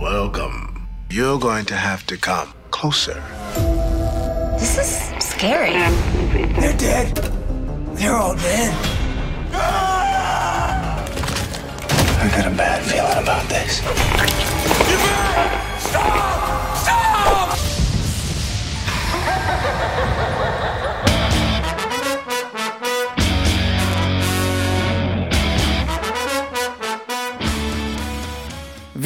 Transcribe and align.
Welcome. 0.00 0.88
You're 1.10 1.38
going 1.38 1.64
to 1.66 1.74
have 1.74 2.06
to 2.08 2.18
come 2.18 2.52
closer. 2.70 3.22
This 4.58 4.76
is 4.76 5.24
scary. 5.24 5.72
They're 6.60 6.76
dead. 6.76 7.16
They're 7.96 8.14
all 8.14 8.34
dead. 8.36 8.74
I 12.22 12.28
got 12.28 12.46
a 12.46 12.54
bad 12.54 12.82
feeling 12.84 13.22
about 13.22 13.48
this. 13.48 13.78
Stop! 15.88 16.55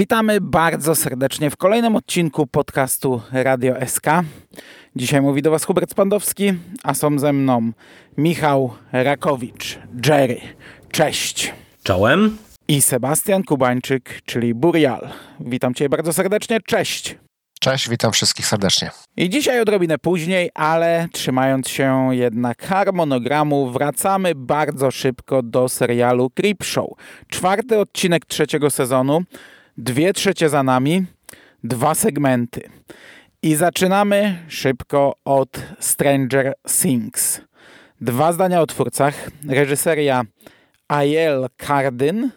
Witamy 0.01 0.41
bardzo 0.41 0.95
serdecznie 0.95 1.51
w 1.51 1.57
kolejnym 1.57 1.97
odcinku 1.97 2.47
podcastu 2.47 3.23
Radio 3.33 3.75
SK. 3.87 4.07
Dzisiaj 4.97 5.21
mówi 5.23 5.43
do 5.43 5.51
Was 5.51 5.65
Hubert 5.65 5.91
Spandowski, 5.91 6.53
a 6.83 6.95
są 6.95 7.19
ze 7.19 7.33
mną 7.33 7.73
Michał 8.19 8.71
Rakowicz, 8.93 9.79
Jerry. 10.07 10.41
Cześć. 10.93 11.55
Czołem. 11.83 12.37
I 12.69 12.83
Sebastian 12.83 13.43
Kubańczyk, 13.43 14.21
czyli 14.25 14.55
Burial. 14.55 15.09
Witam 15.41 15.75
Cię 15.75 15.89
bardzo 15.89 16.13
serdecznie. 16.13 16.61
Cześć. 16.61 17.19
Cześć, 17.61 17.89
witam 17.89 18.13
wszystkich 18.13 18.47
serdecznie. 18.47 18.91
I 19.17 19.31
dzisiaj 19.31 19.61
odrobinę 19.61 19.99
później, 19.99 20.51
ale 20.55 21.09
trzymając 21.13 21.69
się 21.69 22.09
jednak 22.11 22.63
harmonogramu, 22.63 23.71
wracamy 23.71 24.35
bardzo 24.35 24.91
szybko 24.91 25.43
do 25.43 25.69
serialu 25.69 26.31
Creepshow. 26.31 26.89
Czwarty 27.29 27.79
odcinek 27.79 28.27
trzeciego 28.27 28.71
sezonu, 28.71 29.23
dwie 29.81 30.13
trzecie 30.13 30.49
za 30.49 30.63
nami, 30.63 31.05
dwa 31.65 31.95
segmenty. 31.95 32.61
I 33.43 33.55
zaczynamy 33.55 34.39
szybko 34.49 35.15
od 35.25 35.63
Stranger 35.79 36.55
Things. 36.83 37.41
Dwa 38.01 38.33
zdania 38.33 38.61
o 38.61 38.67
twórcach. 38.67 39.31
Reżyseria 39.49 40.23
Aiel 40.89 41.47
Cardin. 41.67 42.31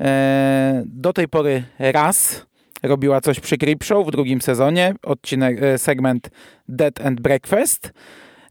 E, 0.00 0.82
do 0.86 1.12
tej 1.12 1.28
pory 1.28 1.62
raz 1.78 2.46
robiła 2.82 3.20
coś 3.20 3.40
przy 3.40 3.58
Creepshow 3.58 4.06
w 4.06 4.10
drugim 4.10 4.40
sezonie, 4.40 4.94
odcinek, 5.02 5.62
e, 5.62 5.78
segment 5.78 6.30
Dead 6.68 7.00
and 7.06 7.20
Breakfast. 7.20 7.92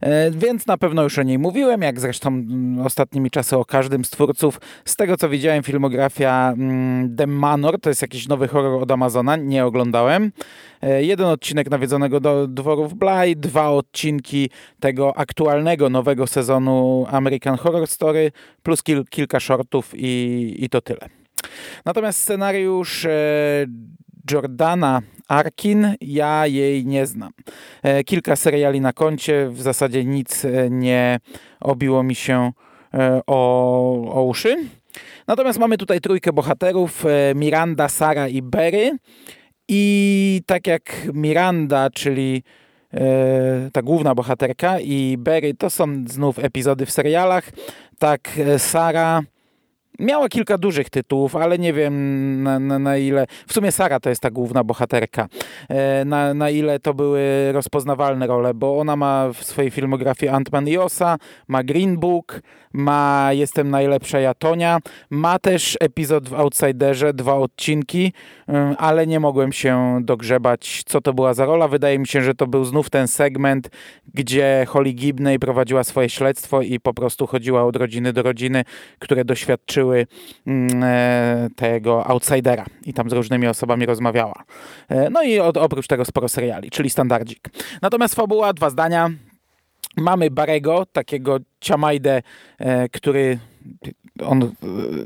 E, 0.04 0.30
Więc 0.30 0.66
na 0.66 0.78
pewno 0.78 1.02
już 1.02 1.18
o 1.18 1.22
niej 1.22 1.38
mówiłem, 1.38 1.82
jak 1.82 2.00
zresztą 2.00 2.28
mm, 2.28 2.86
ostatnimi 2.86 3.30
czasy 3.30 3.56
o 3.56 3.64
każdym 3.64 4.04
z 4.04 4.10
twórców. 4.10 4.60
Z 4.84 4.96
tego 4.96 5.16
co 5.16 5.28
widziałem, 5.28 5.62
filmografia 5.62 6.52
mm, 6.56 7.16
The 7.16 7.26
Manor, 7.26 7.80
to 7.80 7.88
jest 7.88 8.02
jakiś 8.02 8.28
nowy 8.28 8.48
horror 8.48 8.82
od 8.82 8.90
Amazona, 8.90 9.36
nie 9.36 9.64
oglądałem. 9.64 10.32
E, 10.82 11.04
Jeden 11.04 11.26
odcinek 11.26 11.70
nawiedzonego 11.70 12.20
do 12.20 12.46
dworów 12.48 12.94
Bly, 12.94 13.36
dwa 13.36 13.70
odcinki 13.70 14.50
tego 14.80 15.16
aktualnego, 15.18 15.90
nowego 15.90 16.26
sezonu 16.26 17.06
American 17.10 17.56
Horror 17.56 17.86
Story, 17.86 18.32
plus 18.62 18.82
kil, 18.82 19.04
kilka 19.10 19.40
shortów 19.40 19.92
i, 19.94 20.54
i 20.58 20.68
to 20.68 20.80
tyle. 20.80 21.08
Natomiast 21.84 22.20
scenariusz 22.20 23.04
e, 23.04 23.66
Jordana 24.30 25.02
Arkin, 25.28 25.94
ja 26.00 26.46
jej 26.46 26.86
nie 26.86 27.06
znam. 27.06 27.32
E, 27.82 28.04
Kilka 28.04 28.36
seriali 28.36 28.80
na 28.80 28.92
koncie, 28.92 29.48
w 29.48 29.62
zasadzie 29.62 30.04
nic 30.04 30.44
e, 30.44 30.70
nie 30.70 31.20
obiło 31.60 32.02
mi 32.02 32.14
się 32.14 32.52
e, 32.94 33.20
o, 33.26 34.14
o 34.14 34.24
uszy. 34.24 34.56
Natomiast 35.26 35.58
mamy 35.58 35.76
tutaj 35.78 36.00
trójkę 36.00 36.32
bohaterów, 36.32 37.04
Miranda, 37.34 37.88
Sara 37.88 38.28
i 38.28 38.42
Berry. 38.42 38.98
I 39.68 40.42
tak 40.46 40.66
jak 40.66 40.82
Miranda, 41.14 41.90
czyli 41.90 42.42
ta 43.72 43.82
główna 43.82 44.14
bohaterka 44.14 44.80
i 44.80 45.16
Berry 45.18 45.54
to 45.54 45.70
są 45.70 46.04
znów 46.06 46.38
epizody 46.38 46.86
w 46.86 46.90
serialach, 46.90 47.50
tak 47.98 48.30
Sara 48.58 49.22
Miała 49.98 50.28
kilka 50.28 50.58
dużych 50.58 50.90
tytułów, 50.90 51.36
ale 51.36 51.58
nie 51.58 51.72
wiem 51.72 52.42
na, 52.42 52.58
na, 52.58 52.78
na, 52.78 52.96
ile. 52.96 53.26
W 53.46 53.52
sumie 53.52 53.72
Sara 53.72 54.00
to 54.00 54.08
jest 54.08 54.22
ta 54.22 54.30
główna 54.30 54.64
bohaterka. 54.64 55.28
E, 55.68 56.04
Na, 56.04 56.34
na 56.34 56.50
ile 56.50 56.78
to 56.78 56.94
były 56.94 57.52
rozpoznawalne 57.52 58.26
role, 58.26 58.54
bo 58.54 58.78
ona 58.78 58.96
ma 58.96 59.28
w 59.34 59.44
swojej 59.44 59.70
filmografii 59.70 60.32
Ant-Man 60.32 60.68
i 60.68 60.78
Osa, 60.78 61.16
ma 61.48 61.62
Green 61.62 61.96
Book, 61.98 62.40
ma 62.72 63.28
Jestem 63.32 63.70
najlepsza 63.70 64.20
Jatonia, 64.20 64.78
ma 65.10 65.38
też 65.38 65.76
epizod 65.80 66.28
w 66.28 66.34
Outsiderze, 66.34 67.14
dwa 67.14 67.34
odcinki, 67.34 68.12
ym, 68.48 68.74
ale 68.78 69.06
nie 69.06 69.20
mogłem 69.20 69.52
się 69.52 69.98
dogrzebać, 70.02 70.82
co 70.86 71.00
to 71.00 71.12
była 71.12 71.34
za 71.34 71.44
rola. 71.46 71.68
Wydaje 71.68 71.98
mi 71.98 72.06
się, 72.06 72.22
że 72.22 72.34
to 72.34 72.46
był 72.46 72.64
znów 72.64 72.90
ten 72.90 73.08
segment, 73.08 73.70
gdzie 74.14 74.66
Holly 74.68 74.92
Gibney 74.92 75.38
prowadziła 75.38 75.84
swoje 75.84 76.08
śledztwo 76.08 76.62
i 76.62 76.80
po 76.80 76.94
prostu 76.94 77.26
chodziła 77.26 77.64
od 77.64 77.76
rodziny 77.76 78.12
do 78.12 78.22
rodziny, 78.22 78.64
które 78.98 79.24
doświadczyły 79.24 79.83
mm, 80.46 80.82
e, 80.84 81.48
tego 81.56 82.06
outsidera 82.06 82.64
i 82.86 82.94
tam 82.94 83.10
z 83.10 83.12
różnymi 83.12 83.46
osobami 83.46 83.86
rozmawiała. 83.86 84.44
E, 84.88 85.10
No 85.10 85.22
i 85.22 85.40
od, 85.40 85.56
oprócz 85.56 85.86
tego 85.86 86.04
sporo 86.04 86.28
seriali, 86.28 86.70
czyli 86.70 86.90
standardzik. 86.90 87.48
Natomiast 87.82 88.14
fabuła, 88.14 88.52
dwa 88.52 88.70
zdania. 88.70 89.10
Mamy 89.96 90.30
Barego, 90.30 90.86
takiego 90.92 91.38
ciamajdę, 91.60 92.22
e, 92.58 92.88
który 92.88 93.38
on 94.22 94.42
e, 94.42 94.48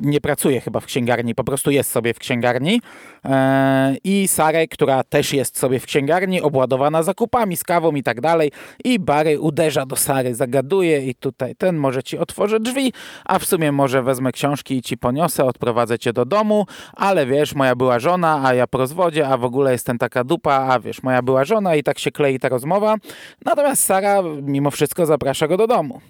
nie 0.01 0.21
pracuje 0.21 0.61
chyba 0.61 0.81
w 0.81 0.87
księgarni, 0.87 1.35
po 1.35 1.45
prostu 1.45 1.71
jest 1.71 1.91
sobie 1.91 2.15
w 2.15 2.19
księgarni. 2.19 2.81
E, 3.25 3.97
I 4.05 4.29
Sarę, 4.29 4.67
która 4.67 5.05
też 5.05 5.33
jest 5.33 5.59
sobie 5.59 5.81
w 5.81 5.87
księgarni, 5.87 6.43
obładowana 6.43 7.03
zakupami, 7.03 7.57
z 7.57 7.65
kawą 7.65 7.95
i 7.95 8.03
tak 8.03 8.21
dalej. 8.21 8.53
I 8.85 8.99
Barry 8.99 9.41
uderza 9.41 9.87
do 9.87 9.97
Sary, 9.97 10.35
zagaduje 10.35 11.07
i 11.07 11.15
tutaj 11.15 11.55
ten 11.55 11.77
może 11.77 12.03
ci 12.03 12.19
otworzy 12.19 12.61
drzwi, 12.61 12.93
a 13.25 13.39
w 13.39 13.45
sumie 13.45 13.73
może 13.73 14.03
wezmę 14.03 14.33
książki 14.33 14.77
i 14.77 14.83
ci 14.83 14.97
poniosę, 14.97 15.45
odprowadzę 15.45 15.99
cię 15.99 16.13
do 16.13 16.25
domu, 16.25 16.67
ale 16.97 17.27
wiesz, 17.27 17.55
moja 17.55 17.77
była 17.77 17.99
żona, 17.99 18.41
a 18.45 18.55
ja 18.55 18.67
po 18.67 18.79
rozwodzie, 18.79 19.29
a 19.29 19.37
w 19.37 19.45
ogóle 19.45 19.73
jestem 19.73 19.99
taka 19.99 20.25
dupa, 20.25 20.55
a 20.55 20.81
wiesz, 20.81 21.03
moja 21.03 21.23
była 21.23 21.45
żona 21.45 21.77
i 21.77 21.83
tak 21.83 21.99
się 21.99 22.11
klei 22.11 22.39
ta 22.39 22.49
rozmowa. 22.49 22.97
Natomiast 23.45 23.85
Sara 23.85 24.23
mimo 24.43 24.71
wszystko 24.71 25.07
zaprasza 25.07 25.49
go 25.49 25.57
do 25.57 25.67
domu. 25.67 26.01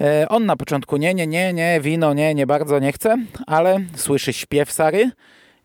E, 0.00 0.26
On 0.28 0.46
na 0.46 0.56
początku 0.56 0.96
nie, 0.96 1.14
nie, 1.14 1.26
nie, 1.26 1.52
nie, 1.52 1.80
wino, 1.80 2.14
nie, 2.14 2.35
nie 2.36 2.46
bardzo 2.46 2.78
nie 2.78 2.92
chce, 2.92 3.16
ale 3.46 3.80
słyszy 3.94 4.32
śpiew 4.32 4.72
Sary 4.72 5.10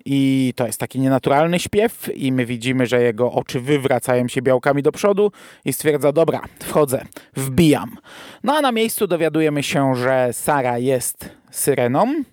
i 0.05 0.53
to 0.55 0.67
jest 0.67 0.79
taki 0.79 0.99
nienaturalny 0.99 1.59
śpiew 1.59 2.09
i 2.15 2.31
my 2.31 2.45
widzimy, 2.45 2.85
że 2.85 3.01
jego 3.01 3.31
oczy 3.31 3.59
wywracają 3.59 4.27
się 4.27 4.41
białkami 4.41 4.83
do 4.83 4.91
przodu 4.91 5.31
i 5.65 5.73
stwierdza, 5.73 6.11
dobra, 6.11 6.41
wchodzę, 6.63 7.05
wbijam. 7.35 7.97
No 8.43 8.53
a 8.53 8.61
na 8.61 8.71
miejscu 8.71 9.07
dowiadujemy 9.07 9.63
się, 9.63 9.95
że 9.95 10.29
Sara 10.33 10.77
jest 10.77 11.29
syreną, 11.51 12.23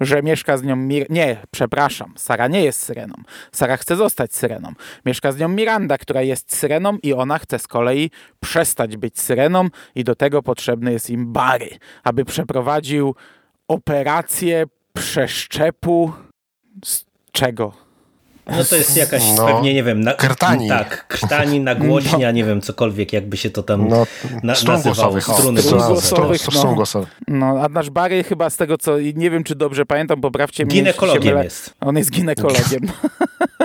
że 0.00 0.22
mieszka 0.22 0.56
z 0.56 0.62
nią... 0.62 0.76
Mir- 0.76 1.10
nie, 1.10 1.36
przepraszam, 1.50 2.12
Sara 2.16 2.48
nie 2.48 2.64
jest 2.64 2.80
syreną. 2.80 3.14
Sara 3.52 3.76
chce 3.76 3.96
zostać 3.96 4.34
syreną. 4.34 4.72
Mieszka 5.06 5.32
z 5.32 5.38
nią 5.38 5.48
Miranda, 5.48 5.98
która 5.98 6.22
jest 6.22 6.56
syreną 6.56 6.98
i 7.02 7.12
ona 7.12 7.38
chce 7.38 7.58
z 7.58 7.66
kolei 7.66 8.10
przestać 8.40 8.96
być 8.96 9.20
syreną 9.20 9.68
i 9.94 10.04
do 10.04 10.14
tego 10.14 10.42
potrzebny 10.42 10.92
jest 10.92 11.10
im 11.10 11.32
Barry, 11.32 11.68
aby 12.04 12.24
przeprowadził 12.24 13.14
operację 13.68 14.64
przeszczepu 14.92 16.12
z 16.84 17.04
czego? 17.32 17.72
No 18.46 18.64
to 18.64 18.76
jest 18.76 18.96
jakaś 18.96 19.22
No, 19.36 19.46
pewnie, 19.46 19.74
nie 19.74 19.82
wiem, 19.82 20.00
na, 20.00 20.12
krtani. 20.14 20.68
Tak, 20.68 21.06
krtani, 21.08 21.60
nagłośnia, 21.60 22.30
nie 22.30 22.44
wiem, 22.44 22.60
cokolwiek, 22.60 23.12
jakby 23.12 23.36
się 23.36 23.50
to 23.50 23.62
tam 23.62 23.88
No, 23.88 24.06
na, 24.42 24.54
nazywało. 24.64 25.20
Struny 25.20 25.62
głosowych. 25.62 26.40
Głosowych. 26.74 27.08
No, 27.28 27.46
a 27.46 27.68
nasz 27.68 27.90
Barry 27.90 28.24
chyba 28.24 28.50
z 28.50 28.56
tego, 28.56 28.78
co 28.78 28.98
nie 29.14 29.30
wiem, 29.30 29.44
czy 29.44 29.54
dobrze 29.54 29.86
pamiętam, 29.86 30.20
poprawcie 30.20 30.64
mnie. 30.64 30.74
Ginekologiem 30.74 31.42
jest. 31.42 31.74
On 31.80 31.96
jest 31.96 32.10
ginekologiem. 32.10 32.80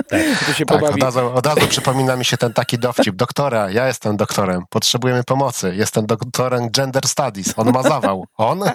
Tak. 0.08 0.20
Tu 0.46 0.52
się 0.54 0.64
Tak, 0.66 0.78
pobawi. 0.80 0.94
od 0.94 1.02
razu, 1.02 1.20
od 1.34 1.46
razu 1.46 1.60
przypomina 1.68 2.16
mi 2.16 2.24
się 2.24 2.36
ten 2.36 2.52
taki 2.52 2.78
dowcip. 2.78 3.16
Doktora, 3.16 3.70
ja 3.70 3.86
jestem 3.86 4.16
doktorem, 4.16 4.62
potrzebujemy 4.70 5.24
pomocy. 5.24 5.72
Jestem 5.76 6.06
doktorem 6.06 6.70
gender 6.70 7.08
studies. 7.08 7.54
On 7.56 7.72
ma 7.72 7.82
zawał. 7.82 8.26
On? 8.36 8.60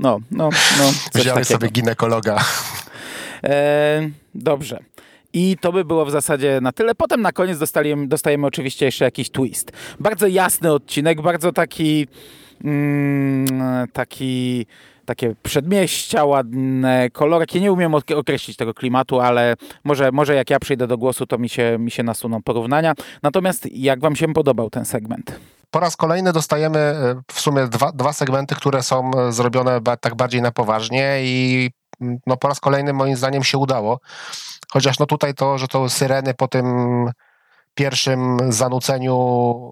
No, 0.00 0.18
no, 0.30 0.50
no. 0.78 0.92
Wziąłem 1.14 1.44
sobie 1.44 1.68
ginekologa. 1.68 2.44
E, 3.44 4.10
dobrze. 4.34 4.78
I 5.32 5.56
to 5.60 5.72
by 5.72 5.84
było 5.84 6.04
w 6.04 6.10
zasadzie 6.10 6.58
na 6.62 6.72
tyle. 6.72 6.94
Potem 6.94 7.22
na 7.22 7.32
koniec 7.32 7.58
dostajemy, 7.58 8.08
dostajemy 8.08 8.46
oczywiście 8.46 8.86
jeszcze 8.86 9.04
jakiś 9.04 9.30
twist. 9.30 9.72
Bardzo 10.00 10.26
jasny 10.26 10.72
odcinek, 10.72 11.22
bardzo 11.22 11.52
taki 11.52 12.06
mm, 12.64 13.46
taki 13.92 14.66
takie 15.04 15.34
przedmieścia, 15.42 16.24
ładne 16.24 17.10
kolorki. 17.10 17.60
Nie 17.60 17.72
umiem 17.72 17.94
ok- 17.94 18.10
określić 18.16 18.56
tego 18.56 18.74
klimatu, 18.74 19.20
ale 19.20 19.54
może, 19.84 20.12
może 20.12 20.34
jak 20.34 20.50
ja 20.50 20.58
przyjdę 20.58 20.86
do 20.86 20.98
głosu, 20.98 21.26
to 21.26 21.38
mi 21.38 21.48
się, 21.48 21.76
mi 21.78 21.90
się 21.90 22.02
nasuną 22.02 22.42
porównania. 22.42 22.94
Natomiast 23.22 23.72
jak 23.72 24.00
wam 24.00 24.16
się 24.16 24.32
podobał 24.32 24.70
ten 24.70 24.84
segment? 24.84 25.40
Po 25.70 25.80
raz 25.80 25.96
kolejny 25.96 26.32
dostajemy 26.32 26.78
e, 26.78 27.22
w 27.32 27.40
sumie 27.40 27.66
dwa, 27.66 27.92
dwa 27.92 28.12
segmenty, 28.12 28.54
które 28.54 28.82
są 28.82 29.10
e, 29.10 29.32
zrobione 29.32 29.80
tak 30.00 30.14
bardziej 30.14 30.42
na 30.42 30.50
poważnie 30.52 31.16
i 31.20 31.70
no 32.26 32.36
po 32.36 32.48
raz 32.48 32.60
kolejny 32.60 32.92
moim 32.92 33.16
zdaniem 33.16 33.44
się 33.44 33.58
udało. 33.58 34.00
Chociaż 34.72 34.98
no 34.98 35.06
tutaj 35.06 35.34
to, 35.34 35.58
że 35.58 35.68
to 35.68 35.88
syreny 35.88 36.34
po 36.34 36.48
tym 36.48 36.66
pierwszym 37.74 38.38
zanuceniu, 38.52 39.14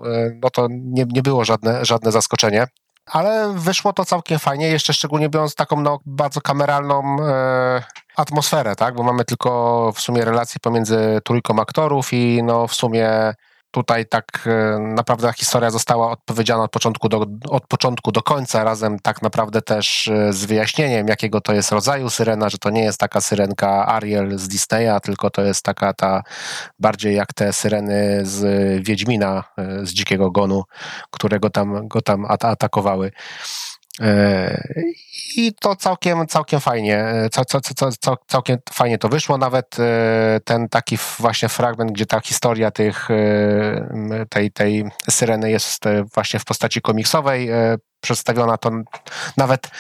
e, 0.07 0.31
no 0.43 0.51
to 0.51 0.67
nie, 0.71 1.05
nie 1.05 1.23
było 1.23 1.45
żadne, 1.45 1.85
żadne 1.85 2.13
zaskoczenie. 2.13 2.67
Ale 3.07 3.53
wyszło 3.57 3.93
to 3.93 4.05
całkiem 4.05 4.39
fajnie, 4.39 4.69
jeszcze 4.69 4.95
szczególnie 4.95 5.29
biorąc 5.29 5.55
taką 5.55 5.81
no, 5.81 5.99
bardzo 6.07 6.41
kameralną 6.41 7.17
e, 7.21 7.83
atmosferę, 8.17 8.77
tak? 8.77 8.95
Bo 8.95 9.03
mamy 9.03 9.25
tylko 9.25 9.93
w 9.95 10.01
sumie 10.01 10.25
relacje 10.25 10.59
pomiędzy 10.63 11.21
trójką 11.25 11.61
aktorów 11.61 12.13
i 12.13 12.43
no 12.43 12.67
w 12.67 12.75
sumie 12.75 13.35
tutaj 13.75 14.07
tak 14.07 14.27
e, 14.47 14.79
naprawdę 14.79 15.33
historia 15.33 15.71
została 15.71 16.11
odpowiedziana 16.11 16.63
od 16.63 16.71
początku, 16.71 17.09
do, 17.09 17.27
od 17.49 17.67
początku 17.67 18.13
do 18.13 18.23
końca, 18.23 18.65
razem 18.65 18.99
tak 18.99 19.23
naprawdę 19.23 19.63
też 19.63 20.09
e, 20.09 20.33
z 20.33 20.45
wyjaśnieniem, 20.45 21.09
jakiego 21.09 21.41
to 21.41 21.53
jest 21.53 21.73
rodzaju 21.73 22.11
syrena, 22.11 22.49
że 22.49 22.59
to 22.59 22.71
nie 22.71 22.85
jest 22.85 22.99
taka 22.99 23.21
syrenka 23.21 23.87
Ariel 23.87 24.39
z 24.39 24.49
Disneya, 24.49 25.01
tylko 25.03 25.31
to 25.31 25.43
jest 25.43 25.65
taka 25.65 25.93
ta 25.93 26.23
bardziej 26.79 27.17
jak 27.17 27.33
te 27.33 27.53
syreny 27.53 28.21
z 28.23 28.41
Wiedźmina, 28.87 29.45
e, 29.59 29.87
z 29.87 29.93
Dzikiego 29.93 30.31
Gonu, 30.31 30.63
którego 31.11 31.51
tam, 31.51 31.89
go 31.89 32.01
tam 32.01 32.27
atakowały. 32.29 33.13
I 35.37 35.53
to 35.61 35.77
całkiem, 35.77 36.27
całkiem 36.27 36.61
fajnie, 36.61 37.05
cał, 37.33 37.45
cał, 37.45 37.61
cał, 38.01 38.17
całkiem 38.27 38.59
fajnie 38.73 38.99
to 38.99 39.09
wyszło. 39.09 39.39
Nawet 39.39 39.77
ten 40.45 40.69
taki 40.69 40.99
właśnie 41.19 41.49
fragment, 41.49 41.93
gdzie 41.93 42.07
ta 42.07 42.21
historia 42.21 42.71
tych, 42.71 43.09
tej, 44.29 44.53
tej 44.53 44.85
syreny 45.11 45.51
jest 45.51 45.85
właśnie 46.15 46.41
w 46.41 46.45
postaci 46.45 46.81
komiksowej 46.81 47.51
przedstawiona, 48.01 48.59
to 48.59 48.71
nawet 49.37 49.71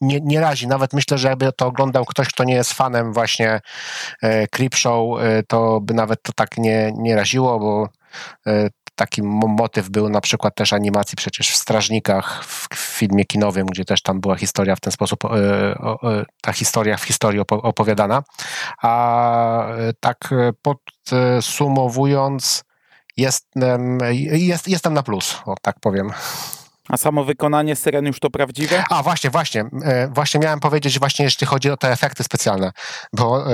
nie, 0.00 0.20
nie 0.20 0.40
razi. 0.40 0.68
Nawet 0.68 0.92
myślę, 0.92 1.18
że 1.18 1.28
jakby 1.28 1.52
to 1.52 1.66
oglądał 1.66 2.04
ktoś, 2.04 2.28
kto 2.28 2.44
nie 2.44 2.54
jest 2.54 2.72
fanem 2.72 3.12
właśnie 3.12 3.60
Creepshow, 4.50 5.18
to 5.48 5.80
by 5.80 5.94
nawet 5.94 6.22
to 6.22 6.32
tak 6.32 6.58
nie, 6.58 6.92
nie 6.96 7.16
raziło, 7.16 7.58
bo 7.58 7.88
taki 8.94 9.22
motyw 9.46 9.88
był 9.88 10.08
na 10.08 10.20
przykład 10.20 10.54
też 10.54 10.72
animacji 10.72 11.16
przecież 11.16 11.50
w 11.50 11.56
Strażnikach, 11.56 12.44
w 12.44 12.68
filmie 12.74 13.24
kinowym, 13.24 13.66
gdzie 13.66 13.84
też 13.84 14.02
tam 14.02 14.20
była 14.20 14.36
historia 14.36 14.76
w 14.76 14.80
ten 14.80 14.92
sposób, 14.92 15.24
e, 15.24 15.28
e, 15.28 16.24
ta 16.42 16.52
historia 16.52 16.96
w 16.96 17.04
historii 17.04 17.40
opowiadana. 17.48 18.22
A 18.82 19.68
e, 19.68 19.92
tak 20.00 20.34
podsumowując, 20.62 22.64
jestem, 23.16 23.98
jest, 24.22 24.68
jestem 24.68 24.94
na 24.94 25.02
plus, 25.02 25.36
o 25.46 25.54
tak 25.62 25.80
powiem. 25.80 26.10
A 26.88 26.96
samo 26.96 27.24
wykonanie 27.24 27.76
syren 27.76 28.06
już 28.06 28.20
to 28.20 28.30
prawdziwe? 28.30 28.84
A 28.90 29.02
właśnie, 29.02 29.30
właśnie. 29.30 29.64
Właśnie 30.10 30.40
miałem 30.40 30.60
powiedzieć, 30.60 30.98
właśnie 30.98 31.24
jeśli 31.24 31.46
chodzi 31.46 31.70
o 31.70 31.76
te 31.76 31.92
efekty 31.92 32.24
specjalne, 32.24 32.72
bo 33.12 33.44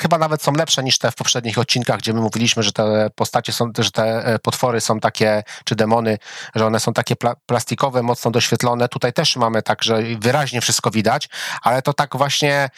chyba 0.00 0.18
nawet 0.18 0.42
są 0.42 0.52
lepsze 0.52 0.82
niż 0.82 0.98
te 0.98 1.10
w 1.10 1.14
poprzednich 1.14 1.58
odcinkach, 1.58 1.98
gdzie 1.98 2.12
my 2.12 2.20
mówiliśmy, 2.20 2.62
że 2.62 2.72
te 2.72 3.10
postacie 3.14 3.52
są, 3.52 3.70
że 3.78 3.90
te 3.90 4.24
e, 4.24 4.38
potwory 4.38 4.80
są 4.80 5.00
takie, 5.00 5.42
czy 5.64 5.76
demony, 5.76 6.18
że 6.54 6.66
one 6.66 6.80
są 6.80 6.92
takie 6.92 7.16
pla 7.16 7.34
plastikowe, 7.46 8.02
mocno 8.02 8.30
doświetlone. 8.30 8.88
Tutaj 8.88 9.12
też 9.12 9.36
mamy 9.36 9.62
tak, 9.62 9.82
że 9.82 10.02
wyraźnie 10.20 10.60
wszystko 10.60 10.90
widać, 10.90 11.28
ale 11.62 11.82
to 11.82 11.92
tak 11.92 12.16
właśnie, 12.16 12.70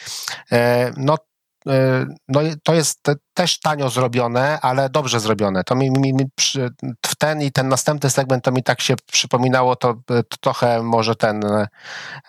e, 0.51 0.91
no 0.97 1.17
no 2.27 2.41
to 2.63 2.73
jest 2.73 2.99
też 3.33 3.59
tanio 3.59 3.89
zrobione, 3.89 4.59
ale 4.61 4.89
dobrze 4.89 5.19
zrobione. 5.19 5.63
To 5.63 5.75
mi, 5.75 5.91
mi, 5.91 6.13
mi 6.13 6.25
w 7.05 7.15
ten 7.15 7.41
i 7.41 7.51
ten 7.51 7.67
następny 7.67 8.09
segment 8.09 8.43
to 8.43 8.51
mi 8.51 8.63
tak 8.63 8.81
się 8.81 8.95
przypominało 9.11 9.75
to, 9.75 9.95
to 10.07 10.37
trochę 10.41 10.83
może 10.83 11.15
ten 11.15 11.41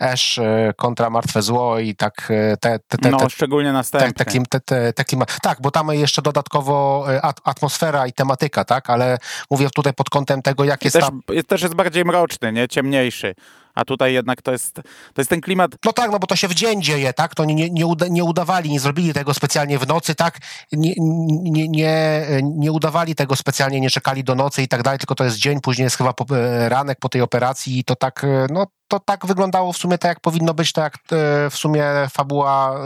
Ash 0.00 0.38
e, 0.38 0.72
kontra 0.76 1.10
Martwe 1.10 1.42
Zło 1.42 1.78
i 1.78 1.94
tak 1.96 2.28
te, 2.60 2.78
te, 2.88 2.98
te, 2.98 3.10
No, 3.10 3.28
szczególnie 3.28 3.72
następny. 3.72 4.12
Taki, 4.12 4.40
te, 4.64 4.92
taki, 4.92 5.16
tak, 5.42 5.58
bo 5.62 5.70
tam 5.70 5.88
jeszcze 5.92 6.22
dodatkowo 6.22 7.06
atmosfera 7.44 8.06
i 8.06 8.12
tematyka, 8.12 8.64
tak, 8.64 8.90
ale 8.90 9.18
mówię 9.50 9.68
tutaj 9.74 9.94
pod 9.94 10.10
kątem 10.10 10.42
tego, 10.42 10.64
jak 10.64 10.84
jest 10.84 10.94
też, 10.94 11.04
tam... 11.04 11.20
Też 11.46 11.62
jest 11.62 11.74
bardziej 11.74 12.04
mroczny, 12.04 12.52
nie? 12.52 12.68
Ciemniejszy 12.68 13.34
a 13.74 13.84
tutaj 13.84 14.12
jednak 14.12 14.42
to 14.42 14.52
jest, 14.52 14.74
to 15.14 15.20
jest 15.20 15.30
ten 15.30 15.40
klimat... 15.40 15.70
No 15.84 15.92
tak, 15.92 16.10
no 16.10 16.18
bo 16.18 16.26
to 16.26 16.36
się 16.36 16.48
w 16.48 16.54
dzień 16.54 16.82
dzieje, 16.82 17.12
tak? 17.12 17.34
To 17.34 17.44
nie, 17.44 17.70
nie, 17.70 17.84
nie 18.10 18.24
udawali, 18.24 18.70
nie 18.70 18.80
zrobili 18.80 19.12
tego 19.12 19.34
specjalnie 19.34 19.78
w 19.78 19.88
nocy, 19.88 20.14
tak? 20.14 20.38
Nie, 20.72 20.94
nie, 20.98 21.68
nie, 21.68 22.26
nie 22.42 22.72
udawali 22.72 23.14
tego 23.14 23.36
specjalnie, 23.36 23.80
nie 23.80 23.90
czekali 23.90 24.24
do 24.24 24.34
nocy 24.34 24.62
i 24.62 24.68
tak 24.68 24.82
dalej, 24.82 24.98
tylko 24.98 25.14
to 25.14 25.24
jest 25.24 25.36
dzień, 25.36 25.60
później 25.60 25.84
jest 25.84 25.96
chyba 25.96 26.12
po, 26.12 26.36
e, 26.36 26.68
ranek 26.68 26.98
po 26.98 27.08
tej 27.08 27.22
operacji 27.22 27.78
i 27.78 27.84
to 27.84 27.96
tak, 27.96 28.24
e, 28.24 28.46
no 28.50 28.66
to 28.88 29.00
tak 29.00 29.26
wyglądało 29.26 29.72
w 29.72 29.76
sumie 29.76 29.98
tak, 29.98 30.08
jak 30.08 30.20
powinno 30.20 30.54
być, 30.54 30.72
tak 30.72 30.84
jak 30.84 30.94
e, 31.20 31.50
w 31.50 31.56
sumie 31.56 31.84
fabuła 32.10 32.80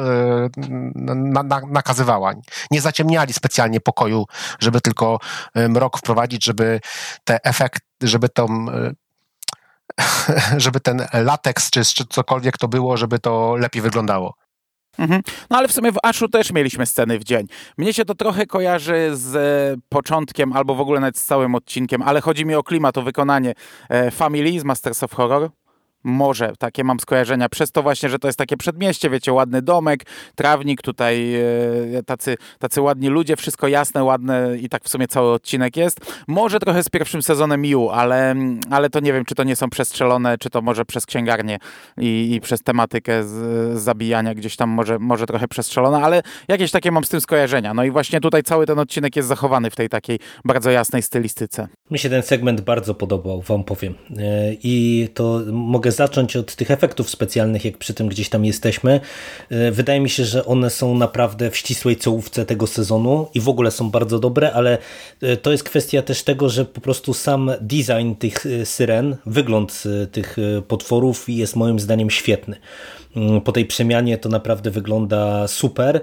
na, 0.95 1.43
na, 1.43 1.61
nakazywała. 1.71 2.33
Nie 2.71 2.81
zaciemniali 2.81 3.33
specjalnie 3.33 3.81
pokoju, 3.81 4.25
żeby 4.61 4.81
tylko 4.81 5.19
mrok 5.55 5.99
wprowadzić, 5.99 6.45
żeby 6.45 6.81
te 7.25 7.45
efekt, 7.45 7.83
żeby 8.03 8.29
tą 8.29 8.67
żeby 10.57 10.81
ten 10.81 11.07
lateks 11.13 11.71
czy, 11.71 11.85
czy 11.85 12.05
cokolwiek 12.07 12.59
to 12.59 12.69
było, 12.69 12.97
żeby 12.97 13.19
to 13.19 13.57
lepiej 13.57 13.83
wyglądało. 13.83 14.35
Mhm. 14.99 15.23
No 15.51 15.59
ale 15.59 15.69
w 15.69 15.73
sumie 15.73 15.93
w 15.93 15.99
Aszu 16.03 16.29
też 16.29 16.53
mieliśmy 16.53 16.87
sceny 16.87 17.19
w 17.19 17.25
dzień. 17.25 17.47
Mnie 17.79 17.93
się 17.95 18.05
to 18.05 18.15
trochę 18.15 18.47
kojarzy 18.47 19.11
z 19.13 19.37
e, 19.37 19.81
początkiem, 19.89 20.53
albo 20.53 20.75
w 20.75 20.81
ogóle 20.81 21.01
nawet 21.01 21.19
z 21.19 21.25
całym 21.25 21.55
odcinkiem, 21.55 22.03
ale 22.03 22.21
chodzi 22.21 22.47
mi 22.47 22.55
o 22.55 22.63
klimat, 22.63 22.99
o 22.99 23.03
wykonanie 23.03 23.55
e, 23.89 24.11
Family 24.11 24.61
z 24.61 24.65
Masters 24.65 25.03
of 25.03 25.13
Horror. 25.13 25.51
Może 26.05 26.53
takie 26.59 26.85
mam 26.85 27.01
skojarzenia, 27.01 27.49
przez 27.49 27.73
to 27.73 27.83
właśnie, 27.83 28.09
że 28.09 28.19
to 28.19 28.29
jest 28.29 28.39
takie 28.39 28.57
przedmieście, 28.57 29.11
wiecie, 29.11 29.33
ładny 29.33 29.63
domek, 29.63 30.05
trawnik, 30.35 30.83
tutaj 30.83 31.35
e, 31.35 32.03
tacy, 32.07 32.37
tacy 32.59 32.81
ładni 32.81 33.09
ludzie, 33.09 33.37
wszystko 33.37 33.69
jasne, 33.69 34.05
ładne 34.05 34.59
i 34.59 34.69
tak 34.69 34.85
w 34.85 34.89
sumie 34.89 35.09
cały 35.09 35.33
odcinek 35.33 35.77
jest. 35.77 36.01
Może 36.29 36.59
trochę 36.59 36.83
z 36.83 36.89
pierwszym 36.89 37.23
sezonem 37.23 37.61
Miu, 37.61 37.89
ale, 37.89 38.35
ale 38.71 38.91
to 38.91 39.01
nie 39.01 39.13
wiem, 39.13 39.25
czy 39.25 39.35
to 39.35 39.45
nie 39.45 39.57
są 39.57 39.71
przestrzelone, 39.71 40.39
czy 40.39 40.51
to 40.51 40.63
może 40.63 40.85
przez 40.85 41.07
księgarnię 41.07 41.59
i, 41.99 42.35
i 42.35 42.41
przez 42.41 42.63
tematykę 42.63 43.25
z, 43.25 43.29
z 43.79 43.83
zabijania 43.83 44.35
gdzieś 44.35 44.57
tam 44.57 44.71
może, 44.71 44.99
może 44.99 45.27
trochę 45.27 45.49
przestrzelone, 45.49 45.99
ale 45.99 46.23
jakieś 46.49 46.71
takie 46.71 46.91
mam 46.91 47.05
z 47.05 47.09
tym 47.09 47.21
skojarzenia. 47.21 47.75
No 47.75 47.85
i 47.85 47.91
właśnie 47.91 48.21
tutaj 48.21 48.43
cały 48.43 48.67
ten 48.67 48.79
odcinek 48.79 49.17
jest 49.17 49.29
zachowany 49.29 49.71
w 49.71 49.77
tej 49.77 49.89
takiej 49.89 50.19
bardzo 50.45 50.71
jasnej 50.71 51.03
stylistyce. 51.03 51.69
Mi 51.91 51.99
się 51.99 52.11
ten 52.11 52.23
segment 52.23 52.61
bardzo 52.61 52.95
podobał, 52.95 53.41
wam 53.41 53.65
powiem. 53.65 53.95
E, 54.17 54.53
I 54.63 55.09
to 55.15 55.41
mogę 55.53 55.88
zacząć 55.93 56.37
od 56.37 56.55
tych 56.55 56.71
efektów 56.71 57.11
specjalnych, 57.11 57.65
jak 57.65 57.79
przy 57.79 57.95
tym 57.95 58.09
gdzieś 58.09 58.29
tam 58.29 58.45
jesteśmy. 58.45 59.01
E, 59.51 59.71
wydaje 59.71 60.01
mi 60.01 60.11
się, 60.11 60.25
że 60.25 60.45
one 60.45 60.71
są 60.71 60.95
naprawdę 60.95 61.51
w 61.51 61.57
ścisłej 61.57 61.97
czołówce 61.97 62.47
tego 62.47 62.67
sezonu 62.67 63.29
i 63.35 63.41
w 63.41 63.49
ogóle 63.49 63.71
są 63.71 63.91
bardzo 63.91 64.19
dobre, 64.19 64.53
ale 64.53 64.79
e, 65.23 65.37
to 65.37 65.53
jest 65.53 65.65
kwestia 65.65 66.03
też 66.03 66.23
tego, 66.23 66.49
że 66.49 66.65
po 66.65 66.81
prostu 66.81 67.15
sam 67.15 67.51
design 67.61 68.15
tych 68.19 68.45
syren, 68.65 69.17
wygląd 69.27 69.83
tych 70.13 70.37
potworów 70.69 71.29
jest 71.29 71.57
moim 71.57 71.81
zdaniem 71.81 72.11
świetny 72.11 72.57
mm, 73.17 73.41
po 73.41 73.53
tej 73.53 73.65
przemianie 73.65 74.19
to 74.19 74.29
naprawdę 74.29 74.71
wygląda 74.71 75.49
super. 75.49 76.01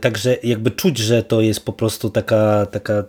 Także 0.00 0.36
jakby 0.42 0.70
czuć, 0.70 0.98
że 0.98 1.22
to 1.22 1.40
jest 1.40 1.64
po 1.64 1.72
prostu 1.72 2.10
taka, 2.10 2.66
taka 2.66 3.04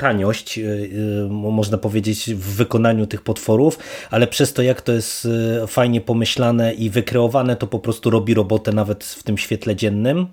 taniość, 0.00 0.58
y, 0.58 0.62
y, 0.62 1.28
można 1.30 1.78
powiedzieć, 1.78 2.34
w 2.34 2.56
wykonaniu 2.56 3.06
tych 3.06 3.22
potworów, 3.22 3.78
ale 4.10 4.26
przez 4.26 4.52
to, 4.52 4.62
jak 4.62 4.82
to 4.82 4.92
jest 4.92 5.24
y, 5.24 5.66
fajnie 5.66 6.00
pomyślane 6.00 6.74
i 6.74 6.90
wykreowane, 6.90 7.56
to 7.56 7.66
po 7.66 7.78
prostu 7.78 8.10
robi 8.10 8.34
robotę 8.34 8.72
nawet 8.72 9.04
w 9.04 9.22
tym 9.22 9.38
świetle 9.38 9.76
dziennym. 9.76 10.26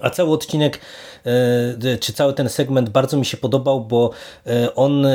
A 0.00 0.10
cały 0.10 0.30
odcinek, 0.30 0.80
czy 2.00 2.12
cały 2.12 2.32
ten 2.32 2.48
segment 2.48 2.90
bardzo 2.90 3.16
mi 3.16 3.24
się 3.24 3.36
podobał, 3.36 3.84
bo 3.84 4.10
on 4.74 5.06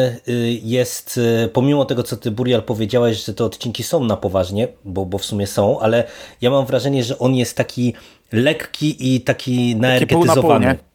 jest, 0.64 1.20
pomimo 1.54 1.86
tego, 1.86 2.04
co 2.04 2.18
ty, 2.18 2.32
Burial, 2.32 2.64
powiedziałeś, 2.64 3.26
że 3.26 3.34
te 3.34 3.46
odcinki 3.46 3.84
są 3.84 4.04
na 4.04 4.18
poważnie, 4.18 4.68
bo, 4.86 5.06
bo 5.06 5.18
w 5.18 5.26
sumie 5.26 5.48
są, 5.48 5.80
ale 5.80 6.04
ja 6.42 6.50
mam 6.50 6.66
wrażenie, 6.66 7.04
że 7.04 7.20
on 7.20 7.36
jest 7.36 7.58
taki 7.58 7.94
lekki 8.32 9.16
i 9.16 9.22
taki 9.22 9.76
naenergetyzowany. 9.76 10.66
Taki 10.66 10.87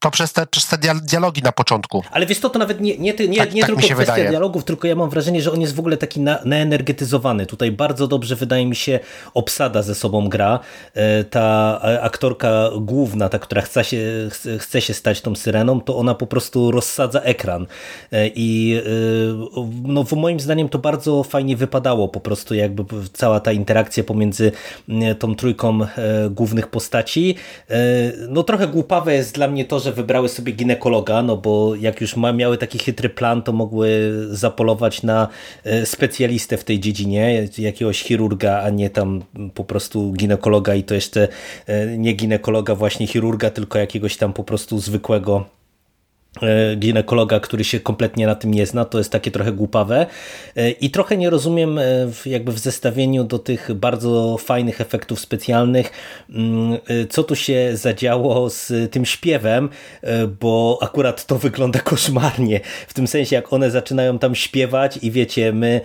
to 0.00 0.10
przez 0.10 0.32
te, 0.32 0.46
przez 0.46 0.66
te 0.66 0.78
dialogi 1.02 1.42
na 1.42 1.52
początku. 1.52 2.02
Ale 2.10 2.26
wiesz 2.26 2.40
to, 2.40 2.50
to 2.50 2.58
nawet 2.58 2.80
nie, 2.80 2.98
nie, 2.98 3.14
nie, 3.28 3.38
tak, 3.38 3.54
nie 3.54 3.60
tak 3.60 3.66
tylko 3.66 3.76
kwestia 3.76 3.94
wydaje. 3.94 4.28
dialogów, 4.28 4.64
tylko 4.64 4.88
ja 4.88 4.94
mam 4.94 5.10
wrażenie, 5.10 5.42
że 5.42 5.52
on 5.52 5.60
jest 5.60 5.74
w 5.74 5.78
ogóle 5.78 5.96
taki 5.96 6.20
na, 6.20 6.38
naenergetyzowany. 6.44 7.46
Tutaj 7.46 7.72
bardzo 7.72 8.06
dobrze 8.06 8.36
wydaje 8.36 8.66
mi 8.66 8.76
się 8.76 9.00
obsada 9.34 9.82
ze 9.82 9.94
sobą 9.94 10.28
gra. 10.28 10.60
E, 10.94 11.24
ta 11.24 11.80
aktorka 12.00 12.70
główna, 12.80 13.28
ta, 13.28 13.38
która 13.38 13.62
chce 13.62 13.84
się, 13.84 14.28
chce 14.58 14.80
się 14.80 14.94
stać 14.94 15.20
tą 15.20 15.34
syreną, 15.34 15.80
to 15.80 15.96
ona 15.96 16.14
po 16.14 16.26
prostu 16.26 16.70
rozsadza 16.70 17.20
ekran. 17.20 17.66
E, 18.12 18.28
I 18.28 18.80
e, 18.86 19.60
no, 19.82 20.04
moim 20.16 20.40
zdaniem 20.40 20.68
to 20.68 20.78
bardzo 20.78 21.22
fajnie 21.22 21.56
wypadało 21.56 22.08
po 22.08 22.20
prostu 22.20 22.54
jakby 22.54 22.84
cała 23.12 23.40
ta 23.40 23.52
interakcja 23.52 24.04
pomiędzy 24.04 24.52
tą 25.18 25.34
trójką 25.34 25.80
głównych 26.30 26.66
postaci. 26.66 27.36
No 28.28 28.42
trochę 28.42 28.66
głupawe 28.66 29.14
jest 29.14 29.34
dla 29.34 29.48
mnie 29.48 29.63
to, 29.64 29.80
że 29.80 29.92
wybrały 29.92 30.28
sobie 30.28 30.52
ginekologa, 30.52 31.22
no 31.22 31.36
bo 31.36 31.74
jak 31.74 32.00
już 32.00 32.16
miały 32.16 32.58
taki 32.58 32.78
chytry 32.78 33.08
plan, 33.08 33.42
to 33.42 33.52
mogły 33.52 34.12
zapolować 34.30 35.02
na 35.02 35.28
e, 35.64 35.86
specjalistę 35.86 36.56
w 36.56 36.64
tej 36.64 36.80
dziedzinie, 36.80 37.48
jakiegoś 37.58 38.02
chirurga, 38.02 38.62
a 38.62 38.70
nie 38.70 38.90
tam 38.90 39.22
po 39.54 39.64
prostu 39.64 40.12
ginekologa 40.12 40.74
i 40.74 40.82
to 40.82 40.94
jeszcze 40.94 41.28
nie 41.98 42.12
ginekologa 42.12 42.74
właśnie 42.74 43.06
chirurga, 43.06 43.50
tylko 43.50 43.78
jakiegoś 43.78 44.16
tam 44.16 44.32
po 44.32 44.44
prostu 44.44 44.78
zwykłego 44.78 45.44
E, 45.44 45.63
ginekologa, 46.76 47.40
który 47.40 47.64
się 47.64 47.80
kompletnie 47.80 48.26
na 48.26 48.34
tym 48.34 48.54
nie 48.54 48.66
zna, 48.66 48.84
to 48.84 48.98
jest 48.98 49.12
takie 49.12 49.30
trochę 49.30 49.52
głupawe. 49.52 50.06
E, 50.56 50.70
i 50.70 50.90
trochę 50.90 51.16
nie 51.16 51.30
rozumiem 51.30 51.78
e, 51.78 51.82
jakby 52.26 52.52
w 52.52 52.58
zestawieniu 52.58 53.24
do 53.24 53.38
tych 53.38 53.74
bardzo 53.74 54.36
fajnych 54.38 54.80
efektów 54.80 55.20
specjalnych, 55.20 55.90
mm, 56.30 56.78
co 57.10 57.22
tu 57.22 57.36
się 57.36 57.70
zadziało 57.74 58.50
z 58.50 58.72
tym 58.90 59.04
śpiewem, 59.04 59.68
bo 60.40 60.78
akurat 60.82 61.26
to 61.26 61.38
wygląda 61.38 61.80
koszmarnie, 61.80 62.60
w 62.88 62.94
tym 62.94 63.06
sensie 63.06 63.36
jak 63.36 63.52
one 63.52 63.70
zaczynają 63.70 64.18
tam 64.18 64.34
śpiewać 64.34 64.98
i 65.02 65.10
wiecie, 65.10 65.52
my 65.52 65.80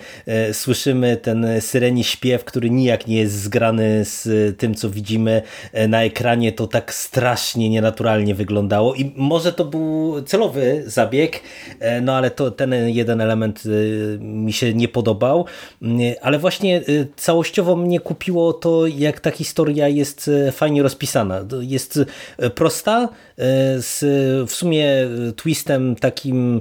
słyszymy 0.52 1.16
ten 1.16 1.46
syreni 1.60 2.04
śpiew, 2.04 2.44
który 2.44 2.70
nijak 2.70 3.06
nie 3.06 3.16
jest 3.16 3.34
zgrany 3.42 4.04
z 4.04 4.28
tym, 4.58 4.74
co 4.74 4.90
widzimy 4.90 5.42
na 5.88 6.04
ekranie, 6.04 6.52
to 6.52 6.66
tak 6.66 6.94
strasznie 6.94 7.70
nienaturalnie 7.70 8.34
wyglądało. 8.34 8.94
I 8.94 9.12
może 9.16 9.52
to 9.52 9.64
był 9.64 10.22
cel 10.26 10.39
celowy 10.40 10.82
zabieg, 10.86 11.40
e, 11.80 12.00
no 12.00 12.16
ale 12.16 12.30
to 12.30 12.50
ten 12.50 12.74
jeden 12.88 13.20
element 13.20 13.62
e, 13.66 14.18
mi 14.18 14.52
się 14.52 14.74
nie 14.74 14.88
podobał, 14.88 15.46
e, 15.82 15.86
ale 16.22 16.38
właśnie 16.38 16.82
całościowo 17.16 17.76
mnie 17.76 18.00
kupiło 18.00 18.52
to, 18.52 18.86
jak 18.86 19.20
ta 19.20 19.30
historia 19.30 19.88
jest 19.88 20.30
fajnie 20.52 20.82
rozpisana. 20.82 21.44
Jest 21.60 21.98
prosta, 22.54 23.08
z 23.78 24.00
w 24.50 24.54
sumie 24.54 24.86
twistem 25.36 25.96
takim 25.96 26.60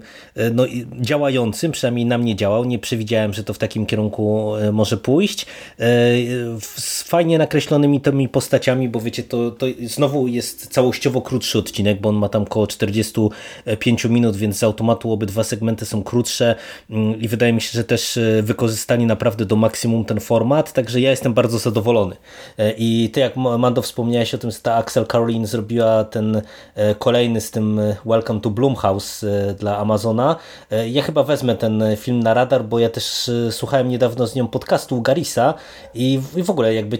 no, 0.53 0.65
działającym, 1.01 1.71
przynajmniej 1.71 2.05
na 2.05 2.17
mnie 2.17 2.35
działał, 2.35 2.65
nie 2.65 2.79
przewidziałem, 2.79 3.33
że 3.33 3.43
to 3.43 3.53
w 3.53 3.57
takim 3.57 3.85
kierunku 3.85 4.51
może 4.71 4.97
pójść. 4.97 5.45
Z 6.59 7.03
fajnie 7.03 7.37
nakreślonymi 7.37 8.01
tymi 8.01 8.29
postaciami, 8.29 8.89
bo 8.89 8.99
wiecie, 8.99 9.23
to, 9.23 9.51
to 9.51 9.65
znowu 9.85 10.27
jest 10.27 10.67
całościowo 10.67 11.21
krótszy 11.21 11.59
odcinek, 11.59 12.01
bo 12.01 12.09
on 12.09 12.15
ma 12.15 12.29
tam 12.29 12.41
około 12.41 12.67
40 12.67 13.13
5 13.79 14.05
minut, 14.05 14.35
więc 14.35 14.57
z 14.57 14.63
automatu 14.63 15.11
obydwa 15.11 15.43
segmenty 15.43 15.85
są 15.85 16.03
krótsze 16.03 16.55
mm, 16.89 17.21
i 17.21 17.27
wydaje 17.27 17.53
mi 17.53 17.61
się, 17.61 17.69
że 17.73 17.83
też 17.83 18.17
e, 18.17 18.43
wykorzystani 18.43 19.05
naprawdę 19.05 19.45
do 19.45 19.55
maksimum 19.55 20.05
ten 20.05 20.19
format, 20.19 20.73
także 20.73 21.01
ja 21.01 21.11
jestem 21.11 21.33
bardzo 21.33 21.57
zadowolony. 21.57 22.15
E, 22.57 22.73
I 22.77 23.09
ty 23.13 23.19
jak 23.19 23.35
Mando 23.35 23.81
wspomniałeś 23.81 24.33
o 24.33 24.37
tym, 24.37 24.51
że 24.51 24.59
ta 24.59 24.75
Axel 24.75 25.05
Caroline 25.05 25.47
zrobiła 25.47 26.03
ten 26.03 26.35
e, 26.35 26.41
kolejny 26.99 27.41
z 27.41 27.51
tym 27.51 27.81
Welcome 28.05 28.39
to 28.41 28.49
Blumhouse 28.49 29.25
dla 29.59 29.77
Amazona, 29.77 30.35
ja 30.87 31.01
chyba 31.01 31.23
wezmę 31.23 31.55
ten 31.55 31.83
film 31.97 32.19
na 32.23 32.33
radar, 32.33 32.65
bo 32.65 32.79
ja 32.79 32.89
też 32.89 33.31
słuchałem 33.51 33.89
niedawno 33.89 34.27
z 34.27 34.35
nią 34.35 34.47
podcastu 34.47 35.01
Garisa 35.01 35.53
i 35.93 36.21
w 36.43 36.49
ogóle 36.49 36.73
jakby 36.73 36.97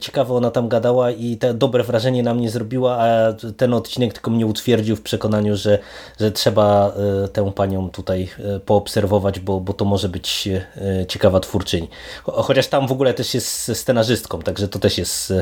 ciekawe 0.00 0.34
ona 0.34 0.50
tam 0.50 0.68
gadała 0.68 1.10
i 1.10 1.36
te 1.36 1.54
dobre 1.54 1.84
wrażenie 1.84 2.22
na 2.22 2.34
mnie 2.34 2.50
zrobiła, 2.50 2.98
a 2.98 3.32
ten 3.56 3.74
odcinek 3.74 4.12
tylko 4.12 4.30
mnie 4.30 4.46
utwierdził 4.46 4.96
w 4.96 5.02
przekonaniu, 5.02 5.56
że 5.56 5.78
że 6.20 6.30
trzeba 6.30 6.92
e, 7.24 7.28
tę 7.28 7.52
panią 7.52 7.90
tutaj 7.90 8.28
e, 8.38 8.60
poobserwować, 8.60 9.40
bo, 9.40 9.60
bo 9.60 9.72
to 9.72 9.84
może 9.84 10.08
być 10.08 10.48
e, 10.48 11.06
ciekawa 11.06 11.40
twórczyni. 11.40 11.88
Chociaż 12.24 12.66
tam 12.66 12.86
w 12.86 12.92
ogóle 12.92 13.14
też 13.14 13.34
jest 13.34 13.70
scenarzystką, 13.74 14.42
także 14.42 14.68
to 14.68 14.78
też 14.78 14.98
jest 14.98 15.32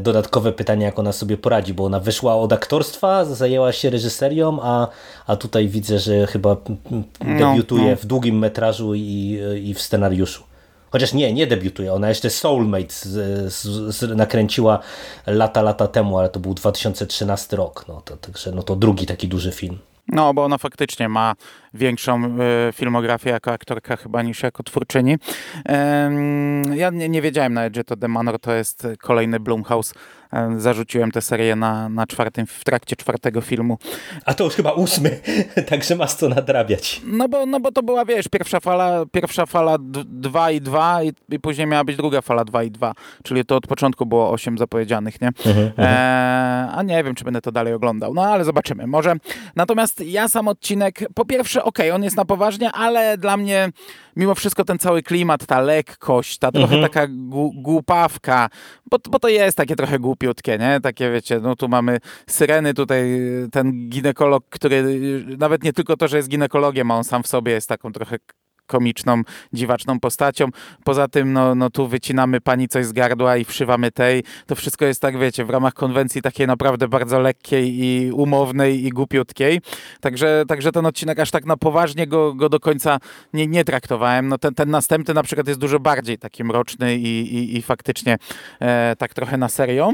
dodatkowe 0.00 0.52
pytanie, 0.52 0.84
jak 0.84 0.98
ona 0.98 1.12
sobie 1.12 1.36
poradzi, 1.36 1.74
bo 1.74 1.84
ona 1.84 2.00
wyszła 2.00 2.36
od 2.36 2.52
aktorstwa, 2.72 3.24
zajęła 3.24 3.72
się 3.72 3.90
reżyserią, 3.90 4.58
a, 4.62 4.88
a 5.26 5.36
tutaj 5.36 5.68
widzę, 5.68 5.98
że 5.98 6.26
chyba 6.26 6.56
no, 6.90 7.02
debiutuje 7.38 7.84
no, 7.84 7.90
no. 7.90 7.96
w 7.96 8.06
długim 8.06 8.38
metrażu 8.38 8.94
i, 8.94 9.38
i 9.62 9.74
w 9.74 9.82
scenariuszu. 9.82 10.42
Chociaż 10.90 11.12
nie, 11.12 11.32
nie 11.32 11.46
debiutuje. 11.46 11.92
Ona 11.92 12.08
jeszcze 12.08 12.30
Soulmate 12.30 12.92
z, 12.92 13.08
z, 13.52 13.94
z, 13.96 14.16
nakręciła 14.16 14.78
lata, 15.26 15.62
lata 15.62 15.88
temu, 15.88 16.18
ale 16.18 16.28
to 16.28 16.40
był 16.40 16.54
2013 16.54 17.56
rok. 17.56 17.84
No 17.88 18.00
to, 18.00 18.16
także 18.16 18.52
no 18.52 18.62
to 18.62 18.76
drugi 18.76 19.06
taki 19.06 19.28
duży 19.28 19.52
film. 19.52 19.78
No, 20.08 20.34
bo 20.34 20.44
ona 20.44 20.58
faktycznie 20.58 21.08
ma 21.08 21.34
większą 21.74 22.24
y, 22.24 22.72
filmografię 22.72 23.30
jako 23.30 23.52
aktorka 23.52 23.96
chyba 23.96 24.22
niż 24.22 24.42
jako 24.42 24.62
twórczyni. 24.62 25.16
ja 26.74 26.90
nie, 26.90 27.08
nie, 27.08 27.22
wiedziałem 27.22 27.54
nawet, 27.54 27.76
że 27.76 27.84
to 27.84 27.96
The 27.96 28.08
Manor 28.08 28.38
to 28.38 28.52
jest 28.52 28.86
kolejny 29.00 29.40
Blumhouse. 29.40 29.94
Zarzuciłem 30.56 31.10
tę 31.10 31.22
serię 31.22 31.56
na, 31.56 31.88
na 31.88 32.06
czwartym, 32.06 32.46
w 32.46 32.64
trakcie 32.64 32.96
czwartego 32.96 33.40
filmu. 33.40 33.78
A 34.24 34.34
to 34.34 34.44
już 34.44 34.54
chyba 34.54 34.72
ósmy, 34.72 35.20
także 35.70 35.96
masz 35.96 36.14
co 36.14 36.28
nadrabiać. 36.28 37.00
No 37.04 37.28
bo, 37.28 37.46
no 37.46 37.60
bo 37.60 37.72
to 37.72 37.82
była, 37.82 38.04
wiesz, 38.04 38.28
pierwsza 38.28 38.60
fala, 38.60 39.04
pierwsza 39.12 39.46
fala 39.46 39.76
2 39.80 40.50
i 40.50 40.60
2 40.60 41.02
i, 41.02 41.12
i 41.28 41.40
później 41.40 41.66
miała 41.66 41.84
być 41.84 41.96
druga 41.96 42.20
fala 42.20 42.44
2 42.44 42.62
i 42.62 42.70
2, 42.70 42.92
czyli 43.22 43.44
to 43.44 43.56
od 43.56 43.66
początku 43.66 44.06
było 44.06 44.30
8 44.30 44.58
zapowiedzianych, 44.58 45.20
nie? 45.20 45.28
Mhm, 45.28 45.66
mhm, 45.66 45.88
e, 45.88 46.72
a 46.72 46.82
nie 46.82 47.04
wiem, 47.04 47.14
czy 47.14 47.24
będę 47.24 47.40
to 47.40 47.52
dalej 47.52 47.74
oglądał, 47.74 48.14
no 48.14 48.22
ale 48.22 48.44
zobaczymy, 48.44 48.86
może. 48.86 49.14
Natomiast 49.56 50.00
ja 50.00 50.28
sam 50.28 50.48
odcinek, 50.48 51.00
po 51.14 51.24
pierwsze 51.24 51.64
okej, 51.64 51.86
okay, 51.90 51.94
on 51.94 52.04
jest 52.04 52.16
na 52.16 52.24
poważnie, 52.24 52.72
ale 52.72 53.18
dla 53.18 53.36
mnie 53.36 53.68
mimo 54.16 54.34
wszystko 54.34 54.64
ten 54.64 54.78
cały 54.78 55.02
klimat, 55.02 55.46
ta 55.46 55.60
lekkość, 55.60 56.38
ta 56.38 56.52
trochę 56.52 56.74
mhm. 56.74 56.82
taka 56.82 57.06
głupawka, 57.54 58.48
bo, 58.90 58.98
bo 59.10 59.18
to 59.18 59.28
jest 59.28 59.56
takie 59.56 59.76
trochę 59.76 59.98
głupiutkie, 59.98 60.58
nie? 60.58 60.80
Takie 60.80 61.10
wiecie, 61.10 61.40
no 61.40 61.56
tu 61.56 61.68
mamy 61.68 61.98
syreny, 62.26 62.74
tutaj 62.74 63.04
ten 63.52 63.88
ginekolog, 63.88 64.44
który 64.48 64.84
nawet 65.38 65.64
nie 65.64 65.72
tylko 65.72 65.96
to, 65.96 66.08
że 66.08 66.16
jest 66.16 66.28
ginekologiem, 66.28 66.90
a 66.90 66.96
on 66.96 67.04
sam 67.04 67.22
w 67.22 67.26
sobie 67.26 67.52
jest 67.52 67.68
taką 67.68 67.92
trochę 67.92 68.18
komiczną, 68.72 69.22
dziwaczną 69.52 70.00
postacią. 70.00 70.48
Poza 70.84 71.08
tym, 71.08 71.32
no, 71.32 71.54
no 71.54 71.70
tu 71.70 71.88
wycinamy 71.88 72.40
pani 72.40 72.68
coś 72.68 72.86
z 72.86 72.92
gardła 72.92 73.36
i 73.36 73.44
wszywamy 73.44 73.90
tej. 73.90 74.24
To 74.46 74.54
wszystko 74.54 74.84
jest 74.84 75.00
tak, 75.00 75.18
wiecie, 75.18 75.44
w 75.44 75.50
ramach 75.50 75.74
konwencji 75.74 76.22
takiej 76.22 76.46
naprawdę 76.46 76.88
bardzo 76.88 77.20
lekkiej 77.20 77.84
i 77.84 78.12
umownej 78.12 78.86
i 78.86 78.90
głupiutkiej. 78.90 79.60
Także, 80.00 80.44
także 80.48 80.72
ten 80.72 80.86
odcinek 80.86 81.18
aż 81.18 81.30
tak 81.30 81.44
na 81.44 81.56
poważnie 81.56 82.06
go, 82.06 82.34
go 82.34 82.48
do 82.48 82.60
końca 82.60 82.98
nie, 83.32 83.46
nie 83.46 83.64
traktowałem. 83.64 84.28
No 84.28 84.38
ten, 84.38 84.54
ten 84.54 84.70
następny 84.70 85.14
na 85.14 85.22
przykład 85.22 85.48
jest 85.48 85.60
dużo 85.60 85.80
bardziej 85.80 86.18
taki 86.18 86.44
mroczny 86.44 86.96
i, 86.96 87.34
i, 87.36 87.56
i 87.56 87.62
faktycznie 87.62 88.18
e, 88.60 88.96
tak 88.98 89.14
trochę 89.14 89.36
na 89.36 89.48
serio 89.48 89.92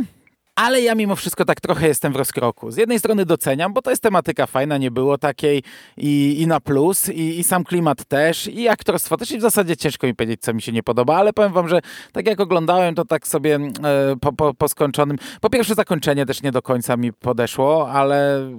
ale 0.58 0.80
ja 0.80 0.94
mimo 0.94 1.16
wszystko 1.16 1.44
tak 1.44 1.60
trochę 1.60 1.88
jestem 1.88 2.12
w 2.12 2.16
rozkroku. 2.16 2.70
Z 2.70 2.76
jednej 2.76 2.98
strony 2.98 3.24
doceniam, 3.24 3.72
bo 3.72 3.82
to 3.82 3.90
jest 3.90 4.02
tematyka 4.02 4.46
fajna, 4.46 4.78
nie 4.78 4.90
było 4.90 5.18
takiej 5.18 5.62
i, 5.96 6.36
i 6.42 6.46
na 6.46 6.60
plus, 6.60 7.08
i, 7.08 7.38
i, 7.38 7.44
sam 7.44 7.64
klimat 7.64 8.04
też, 8.04 8.46
i 8.46 8.68
aktorstwo 8.68 9.16
też 9.16 9.30
i 9.30 9.38
w 9.38 9.40
zasadzie 9.40 9.76
ciężko 9.76 10.06
mi 10.06 10.14
powiedzieć, 10.14 10.40
co 10.40 10.54
mi 10.54 10.62
się 10.62 10.72
nie 10.72 10.82
podoba, 10.82 11.16
ale 11.16 11.32
powiem 11.32 11.52
wam, 11.52 11.68
że 11.68 11.80
tak 12.12 12.26
jak 12.26 12.40
oglądałem, 12.40 12.94
to 12.94 13.04
tak 13.04 13.26
sobie 13.26 13.56
e, 13.56 14.16
po, 14.20 14.32
po, 14.32 14.54
po 14.54 14.68
skończonym, 14.68 15.18
po 15.40 15.50
pierwsze 15.50 15.74
zakończenie 15.74 16.26
też 16.26 16.42
nie 16.42 16.52
do 16.52 16.62
końca 16.62 16.96
mi 16.96 17.12
podeszło, 17.12 17.90
ale... 17.90 18.50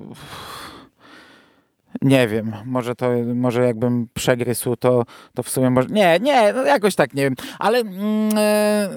Nie 2.02 2.28
wiem, 2.28 2.54
może 2.66 2.96
to, 2.96 3.10
może 3.36 3.66
jakbym 3.66 4.08
przegryzł, 4.14 4.76
to, 4.76 5.04
to 5.34 5.44
w 5.44 5.50
sumie 5.50 5.70
może... 5.70 5.88
Nie, 5.90 6.20
nie, 6.22 6.54
no 6.54 6.64
jakoś 6.64 6.96
tak, 6.96 7.14
nie 7.14 7.24
wiem, 7.24 7.36
ale 7.60 7.80
e, 8.36 8.90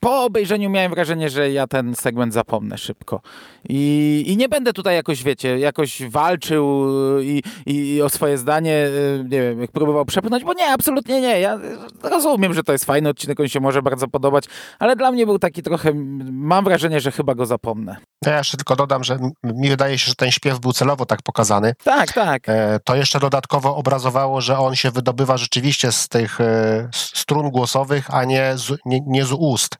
po 0.00 0.24
obejrzeniu 0.24 0.70
miałem 0.70 0.92
wrażenie, 0.92 1.30
że 1.30 1.50
ja 1.50 1.66
ten 1.66 1.94
segment 1.94 2.32
zapomnę 2.32 2.78
szybko. 2.78 3.20
I, 3.68 4.24
i 4.26 4.36
nie 4.36 4.48
będę 4.48 4.72
tutaj 4.72 4.94
jakoś, 4.94 5.22
wiecie, 5.22 5.58
jakoś 5.58 6.02
walczył 6.02 6.86
i, 7.20 7.42
i 7.66 8.02
o 8.02 8.08
swoje 8.08 8.38
zdanie, 8.38 8.74
e, 8.74 9.24
nie 9.24 9.42
wiem, 9.42 9.60
jak 9.60 9.70
próbował 9.72 10.04
przepchnąć, 10.04 10.44
bo 10.44 10.54
nie, 10.54 10.72
absolutnie 10.72 11.20
nie. 11.20 11.40
Ja 11.40 11.58
rozumiem, 12.02 12.54
że 12.54 12.62
to 12.62 12.72
jest 12.72 12.84
fajny 12.84 13.08
odcinek, 13.08 13.40
on 13.40 13.48
się 13.48 13.60
może 13.60 13.82
bardzo 13.82 14.08
podobać, 14.08 14.44
ale 14.78 14.96
dla 14.96 15.12
mnie 15.12 15.26
był 15.26 15.38
taki 15.38 15.62
trochę, 15.62 15.92
mam 16.32 16.64
wrażenie, 16.64 17.00
że 17.00 17.12
chyba 17.12 17.34
go 17.34 17.46
zapomnę. 17.46 17.96
Ja 18.26 18.38
jeszcze 18.38 18.56
tylko 18.56 18.76
dodam, 18.76 19.04
że 19.04 19.18
mi 19.44 19.68
wydaje 19.68 19.98
się, 19.98 20.08
że 20.08 20.14
ten 20.14 20.30
śpiew 20.30 20.60
był 20.60 20.72
celowo 20.72 21.06
tak 21.06 21.22
pokazany. 21.22 21.74
Tak, 21.84 22.12
tak. 22.12 22.48
E, 22.48 22.80
to 22.84 22.96
jeszcze 22.96 23.20
dodatkowo 23.20 23.76
obrazowało, 23.76 24.40
że 24.40 24.58
on 24.58 24.76
się 24.76 24.90
wydobywa 24.90 25.36
rzeczywiście 25.36 25.92
z 25.92 26.08
tych 26.08 26.40
e, 26.40 26.88
strun 26.92 27.50
głosowych, 27.50 28.14
a 28.14 28.24
nie 28.24 28.52
z, 28.56 28.78
nie, 28.84 29.00
nie 29.06 29.24
z 29.24 29.32
ust 29.32 29.76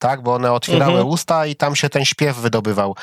tak, 0.00 0.22
bo 0.22 0.34
one 0.34 0.52
otwierały 0.52 0.92
mhm. 0.92 1.08
usta 1.08 1.46
i 1.46 1.56
tam 1.56 1.76
się 1.76 1.88
ten 1.88 2.04
śpiew 2.04 2.36
wydobywał. 2.36 2.96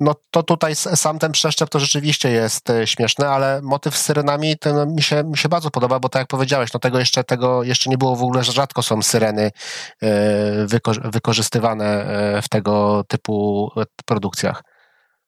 No 0.00 0.14
to 0.30 0.42
tutaj 0.42 0.76
sam 0.76 1.18
ten 1.18 1.32
przeszczep 1.32 1.68
to 1.68 1.80
rzeczywiście 1.80 2.30
jest 2.30 2.70
e, 2.70 2.86
śmieszny, 2.86 3.28
ale 3.28 3.60
motyw 3.62 3.96
z 3.96 4.02
syrenami 4.02 4.58
ten 4.58 4.94
mi 4.94 5.02
się, 5.02 5.24
mi 5.24 5.38
się 5.38 5.48
bardzo 5.48 5.70
podoba, 5.70 6.00
bo 6.00 6.08
tak 6.08 6.20
jak 6.20 6.28
powiedziałeś, 6.28 6.72
no 6.72 6.80
tego 6.80 6.98
jeszcze, 6.98 7.24
tego 7.24 7.62
jeszcze 7.62 7.90
nie 7.90 7.98
było 7.98 8.16
w 8.16 8.22
ogóle, 8.22 8.44
że 8.44 8.52
rzadko 8.52 8.82
są 8.82 9.02
syreny 9.02 9.50
wyko 10.66 10.92
wykorzystywane 11.04 12.06
w 12.42 12.48
tego 12.48 13.04
typu 13.08 13.70
produkcjach. 14.06 14.62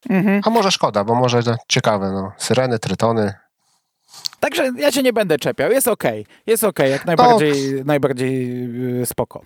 Mhm. 0.08 0.40
A 0.44 0.50
może 0.50 0.70
szkoda, 0.70 1.04
bo 1.04 1.14
może 1.14 1.40
ciekawe, 1.68 2.10
no. 2.10 2.32
Syreny, 2.38 2.78
trytony. 2.78 3.34
Także 4.40 4.70
ja 4.76 4.92
się 4.92 5.02
nie 5.02 5.12
będę 5.12 5.38
czepiał. 5.38 5.70
Jest 5.70 5.88
ok. 5.88 6.04
Jest 6.46 6.64
ok. 6.64 6.78
Jak 6.78 7.06
najbardziej, 7.06 7.74
no. 7.74 7.84
najbardziej 7.84 9.00
y, 9.02 9.06
spoko. 9.06 9.42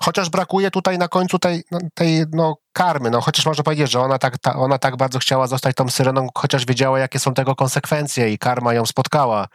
Chociaż 0.00 0.30
brakuje 0.30 0.70
tutaj 0.70 0.98
na 0.98 1.08
końcu 1.08 1.38
tej, 1.38 1.64
no, 1.70 1.78
tej 1.94 2.24
no, 2.32 2.56
karmy, 2.72 3.10
no 3.10 3.20
chociaż 3.20 3.46
można 3.46 3.64
powiedzieć, 3.64 3.90
że 3.90 4.00
ona 4.00 4.18
tak, 4.18 4.38
ta, 4.38 4.56
ona 4.56 4.78
tak 4.78 4.96
bardzo 4.96 5.18
chciała 5.18 5.46
zostać 5.46 5.76
tą 5.76 5.88
syreną, 5.88 6.28
chociaż 6.34 6.66
wiedziała, 6.66 6.98
jakie 6.98 7.18
są 7.18 7.34
tego 7.34 7.54
konsekwencje 7.54 8.30
i 8.30 8.38
karma 8.38 8.74
ją 8.74 8.86
spotkała. 8.86 9.48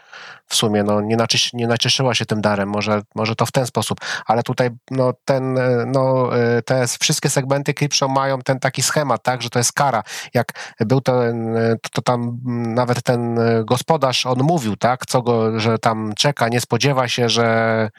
W 0.47 0.55
sumie, 0.55 0.83
no 0.83 1.01
nie, 1.01 1.15
naciesz, 1.15 1.53
nie 1.53 1.67
nacieszyła 1.67 2.15
się 2.15 2.25
tym 2.25 2.41
darem, 2.41 2.69
może, 2.69 3.01
może 3.15 3.35
to 3.35 3.45
w 3.45 3.51
ten 3.51 3.65
sposób, 3.65 3.99
ale 4.25 4.43
tutaj 4.43 4.69
no 4.91 5.13
ten, 5.25 5.59
no 5.91 6.29
te 6.65 6.85
wszystkie 6.99 7.29
segmenty 7.29 7.73
Creepshow 7.73 8.11
mają 8.11 8.41
ten 8.41 8.59
taki 8.59 8.81
schemat, 8.81 9.23
tak, 9.23 9.41
że 9.41 9.49
to 9.49 9.59
jest 9.59 9.73
kara, 9.73 10.03
jak 10.33 10.75
był 10.79 11.01
ten, 11.01 11.55
to, 11.81 11.89
to 11.89 12.01
tam 12.01 12.39
nawet 12.75 13.03
ten 13.03 13.39
gospodarz, 13.65 14.25
on 14.25 14.37
mówił, 14.39 14.75
tak, 14.75 15.05
co 15.05 15.21
go, 15.21 15.59
że 15.59 15.79
tam 15.79 16.13
czeka, 16.15 16.47
nie 16.49 16.61
spodziewa 16.61 17.07
się, 17.07 17.29
że 17.29 17.89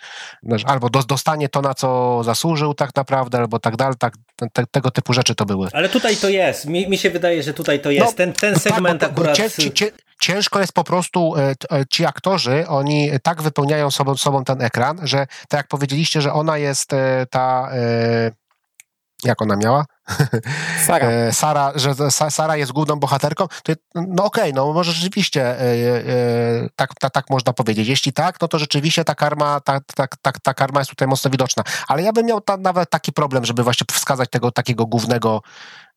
albo 0.66 0.90
dostanie 0.90 1.48
to, 1.48 1.62
na 1.62 1.74
co 1.74 2.20
zasłużył 2.24 2.74
tak 2.74 2.96
naprawdę, 2.96 3.38
albo 3.38 3.58
tak 3.58 3.76
dalej, 3.76 3.94
tak, 3.98 4.14
te, 4.52 4.66
tego 4.70 4.90
typu 4.90 5.12
rzeczy 5.12 5.34
to 5.34 5.44
były. 5.44 5.68
Ale 5.72 5.88
tutaj 5.88 6.16
to 6.16 6.28
jest. 6.28 6.66
Mi, 6.66 6.88
mi 6.88 6.98
się 6.98 7.10
wydaje, 7.10 7.42
że 7.42 7.54
tutaj 7.54 7.80
to 7.80 7.90
jest. 7.90 8.06
No, 8.06 8.12
ten, 8.12 8.32
ten 8.32 8.58
segment 8.58 9.00
tak, 9.00 9.14
bo, 9.14 9.22
bo, 9.22 9.30
akurat... 9.30 9.52
Cię, 9.52 9.70
cię, 9.70 9.90
ciężko 10.20 10.60
jest 10.60 10.72
po 10.72 10.84
prostu, 10.84 11.36
e, 11.36 11.54
e, 11.72 11.86
ci 11.90 12.06
aktorzy, 12.06 12.64
oni 12.68 13.10
tak 13.22 13.42
wypełniają 13.42 13.90
sobą, 13.90 14.16
sobą 14.16 14.44
ten 14.44 14.62
ekran, 14.62 15.00
że 15.02 15.26
tak 15.48 15.58
jak 15.58 15.68
powiedzieliście, 15.68 16.20
że 16.20 16.32
ona 16.32 16.58
jest 16.58 16.92
e, 16.92 17.26
ta 17.30 17.70
jak 19.24 19.42
ona 19.42 19.56
miała? 19.56 19.84
Sara. 20.86 21.32
Sara, 21.32 21.72
że 21.74 21.94
Sara 22.30 22.56
jest 22.56 22.72
główną 22.72 22.96
bohaterką, 22.96 23.46
to 23.62 23.72
no 23.94 24.24
okej, 24.24 24.42
okay, 24.42 24.52
no 24.52 24.72
może 24.72 24.92
rzeczywiście 24.92 25.56
tak, 26.76 26.94
tak, 26.94 27.12
tak 27.12 27.30
można 27.30 27.52
powiedzieć. 27.52 27.88
Jeśli 27.88 28.12
tak, 28.12 28.40
no 28.40 28.48
to 28.48 28.58
rzeczywiście 28.58 29.04
ta 29.04 29.14
karma, 29.14 29.60
ta, 29.60 29.80
ta, 29.94 30.06
ta, 30.22 30.32
ta 30.42 30.54
karma 30.54 30.80
jest 30.80 30.90
tutaj 30.90 31.08
mocno 31.08 31.30
widoczna. 31.30 31.62
Ale 31.88 32.02
ja 32.02 32.12
bym 32.12 32.26
miał 32.26 32.40
ta, 32.40 32.56
nawet 32.56 32.90
taki 32.90 33.12
problem, 33.12 33.44
żeby 33.44 33.62
właśnie 33.62 33.84
wskazać 33.92 34.30
tego 34.30 34.52
takiego 34.52 34.86
głównego, 34.86 35.42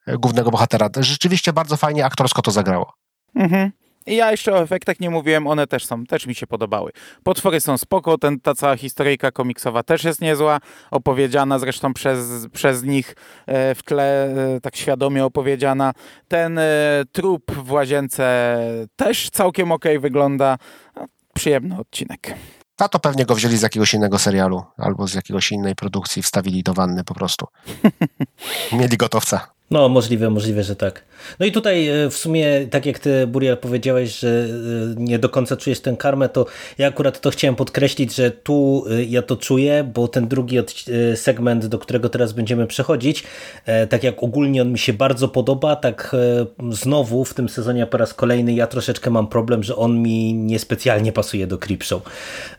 głównego 0.07 0.51
bohatera. 0.51 0.89
Rzeczywiście 0.97 1.53
bardzo 1.53 1.77
fajnie 1.77 2.05
aktorsko 2.05 2.41
to 2.41 2.51
zagrało. 2.51 2.93
Mhm. 3.35 3.71
I 4.05 4.15
ja 4.15 4.31
jeszcze 4.31 4.53
o 4.53 4.61
efektach 4.61 4.99
nie 4.99 5.09
mówiłem, 5.09 5.47
one 5.47 5.67
też 5.67 5.85
są, 5.85 6.05
też 6.05 6.27
mi 6.27 6.35
się 6.35 6.47
podobały. 6.47 6.91
Potwory 7.23 7.61
są 7.61 7.77
spoko, 7.77 8.17
ten, 8.17 8.39
ta 8.39 8.55
cała 8.55 8.77
historyjka 8.77 9.31
komiksowa 9.31 9.83
też 9.83 10.03
jest 10.03 10.21
niezła, 10.21 10.59
opowiedziana 10.91 11.59
zresztą 11.59 11.93
przez, 11.93 12.47
przez 12.53 12.83
nich 12.83 13.15
e, 13.45 13.75
w 13.75 13.83
tle, 13.83 14.25
e, 14.55 14.61
tak 14.61 14.75
świadomie 14.75 15.25
opowiedziana. 15.25 15.93
Ten 16.27 16.57
e, 16.57 17.03
trup 17.11 17.51
w 17.51 17.71
łazience 17.71 18.57
też 18.95 19.29
całkiem 19.29 19.71
ok 19.71 19.85
wygląda. 19.99 20.57
No, 20.95 21.05
przyjemny 21.33 21.79
odcinek. 21.79 22.35
A 22.77 22.89
to 22.89 22.99
pewnie 22.99 23.25
go 23.25 23.35
wzięli 23.35 23.57
z 23.57 23.61
jakiegoś 23.61 23.93
innego 23.93 24.19
serialu 24.19 24.63
albo 24.77 25.07
z 25.07 25.13
jakiegoś 25.13 25.51
innej 25.51 25.75
produkcji, 25.75 26.23
wstawili 26.23 26.63
do 26.63 26.73
wanny 26.73 27.03
po 27.03 27.13
prostu. 27.13 27.47
Mieli 28.79 28.97
gotowca. 28.97 29.60
No, 29.71 29.89
możliwe, 29.89 30.29
możliwe, 30.29 30.63
że 30.63 30.75
tak. 30.75 31.03
No 31.39 31.45
i 31.45 31.51
tutaj 31.51 31.87
e, 31.87 32.09
w 32.09 32.17
sumie, 32.17 32.67
tak 32.71 32.85
jak 32.85 32.99
ty, 32.99 33.27
Buriel, 33.27 33.57
powiedziałeś, 33.57 34.19
że 34.19 34.27
e, 34.27 34.49
nie 34.97 35.19
do 35.19 35.29
końca 35.29 35.57
czujesz 35.57 35.79
tę 35.79 35.95
karmę, 35.97 36.29
to 36.29 36.45
ja 36.77 36.87
akurat 36.87 37.21
to 37.21 37.29
chciałem 37.29 37.55
podkreślić, 37.55 38.15
że 38.15 38.31
tu 38.31 38.85
e, 38.89 39.03
ja 39.03 39.21
to 39.21 39.37
czuję, 39.37 39.91
bo 39.93 40.07
ten 40.07 40.27
drugi 40.27 40.57
segment, 41.15 41.65
do 41.65 41.79
którego 41.79 42.09
teraz 42.09 42.33
będziemy 42.33 42.67
przechodzić, 42.67 43.23
tak 43.89 44.03
jak 44.03 44.23
ogólnie 44.23 44.61
on 44.61 44.71
mi 44.71 44.79
się 44.79 44.93
bardzo 44.93 45.27
podoba, 45.27 45.75
tak 45.75 46.15
znowu 46.71 47.25
w 47.25 47.33
tym 47.33 47.49
sezonie 47.49 47.87
po 47.87 47.97
raz 47.97 48.13
kolejny 48.13 48.53
ja 48.53 48.67
troszeczkę 48.67 49.09
mam 49.09 49.27
problem, 49.27 49.63
że 49.63 49.75
on 49.75 50.01
mi 50.01 50.33
niespecjalnie 50.33 51.11
pasuje 51.11 51.47
do 51.47 51.57
Creepshow. 51.57 52.03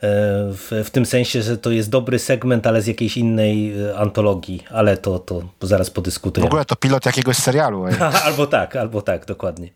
W, 0.02 0.82
w 0.84 0.90
tym 0.90 1.06
sensie, 1.06 1.42
że 1.42 1.58
to 1.58 1.70
jest 1.70 1.90
dobry 1.90 2.18
segment, 2.18 2.66
ale 2.66 2.82
z 2.82 2.86
jakiejś 2.86 3.16
innej 3.16 3.74
antologii, 3.96 4.62
ale 4.70 4.96
to, 4.96 5.18
to 5.18 5.42
zaraz 5.60 5.90
podyskutujemy. 5.90 6.48
W 6.48 6.52
ogóle 6.52 6.64
to 6.64 6.76
pilot 6.76 7.01
jakiegoś 7.06 7.36
serialu. 7.36 7.84
albo 8.26 8.46
tak, 8.46 8.76
albo 8.76 9.02
tak, 9.02 9.26
dokładnie. 9.26 9.68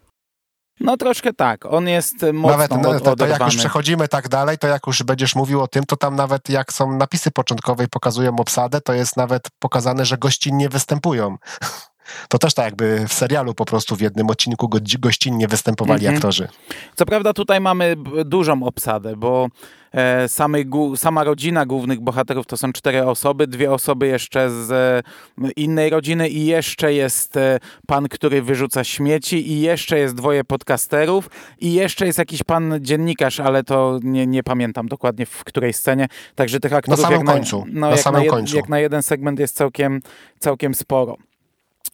No 0.80 0.96
troszkę 0.96 1.32
tak, 1.32 1.66
on 1.66 1.88
jest 1.88 2.14
mocno 2.32 2.58
Nawet 2.58 2.82
no, 2.82 3.00
to, 3.00 3.16
to 3.16 3.26
jak 3.26 3.40
już 3.40 3.56
przechodzimy 3.56 4.08
tak 4.08 4.28
dalej, 4.28 4.58
to 4.58 4.66
jak 4.66 4.86
już 4.86 5.02
będziesz 5.02 5.34
mówił 5.34 5.62
o 5.62 5.68
tym, 5.68 5.84
to 5.84 5.96
tam 5.96 6.16
nawet 6.16 6.48
jak 6.48 6.72
są 6.72 6.96
napisy 6.96 7.30
początkowe 7.30 7.84
i 7.84 7.88
pokazują 7.88 8.36
obsadę, 8.36 8.80
to 8.80 8.92
jest 8.92 9.16
nawet 9.16 9.42
pokazane, 9.58 10.04
że 10.04 10.18
gościnnie 10.18 10.68
występują. 10.68 11.36
To 12.28 12.38
też 12.38 12.54
tak 12.54 12.64
jakby 12.64 13.08
w 13.08 13.12
serialu 13.12 13.54
po 13.54 13.64
prostu 13.64 13.96
w 13.96 14.00
jednym 14.00 14.30
odcinku 14.30 14.68
go, 14.68 14.78
gościnnie 14.98 15.48
występowali 15.48 16.06
mhm. 16.06 16.16
aktorzy. 16.16 16.48
Co 16.94 17.06
prawda 17.06 17.32
tutaj 17.32 17.60
mamy 17.60 17.96
dużą 18.24 18.62
obsadę, 18.62 19.16
bo 19.16 19.48
e, 19.92 20.28
samej, 20.28 20.66
sama 20.96 21.24
rodzina 21.24 21.66
głównych 21.66 22.00
bohaterów 22.00 22.46
to 22.46 22.56
są 22.56 22.72
cztery 22.72 23.06
osoby, 23.06 23.46
dwie 23.46 23.72
osoby 23.72 24.06
jeszcze 24.06 24.50
z 24.50 24.70
e, 24.70 25.50
innej 25.56 25.90
rodziny 25.90 26.28
i 26.28 26.46
jeszcze 26.46 26.92
jest 26.92 27.36
e, 27.36 27.58
pan, 27.86 28.08
który 28.08 28.42
wyrzuca 28.42 28.84
śmieci 28.84 29.52
i 29.52 29.60
jeszcze 29.60 29.98
jest 29.98 30.14
dwoje 30.14 30.44
podcasterów 30.44 31.30
i 31.60 31.72
jeszcze 31.72 32.06
jest 32.06 32.18
jakiś 32.18 32.42
pan 32.42 32.74
dziennikarz, 32.80 33.40
ale 33.40 33.64
to 33.64 33.98
nie, 34.02 34.26
nie 34.26 34.42
pamiętam 34.42 34.88
dokładnie 34.88 35.26
w 35.26 35.44
której 35.44 35.72
scenie. 35.72 36.08
Także 36.34 36.60
tych 36.60 36.72
aktorów 36.72 37.00
na 37.00 37.08
samym 37.08 37.26
końcu. 37.26 37.64
Na, 37.68 37.80
no, 37.80 37.90
na 37.90 37.96
samym 37.96 38.24
na 38.24 38.30
końcu. 38.30 38.56
jak 38.56 38.68
na 38.68 38.78
jeden 38.78 39.02
segment 39.02 39.40
jest 39.40 39.56
całkiem, 39.56 40.00
całkiem 40.38 40.74
sporo. 40.74 41.16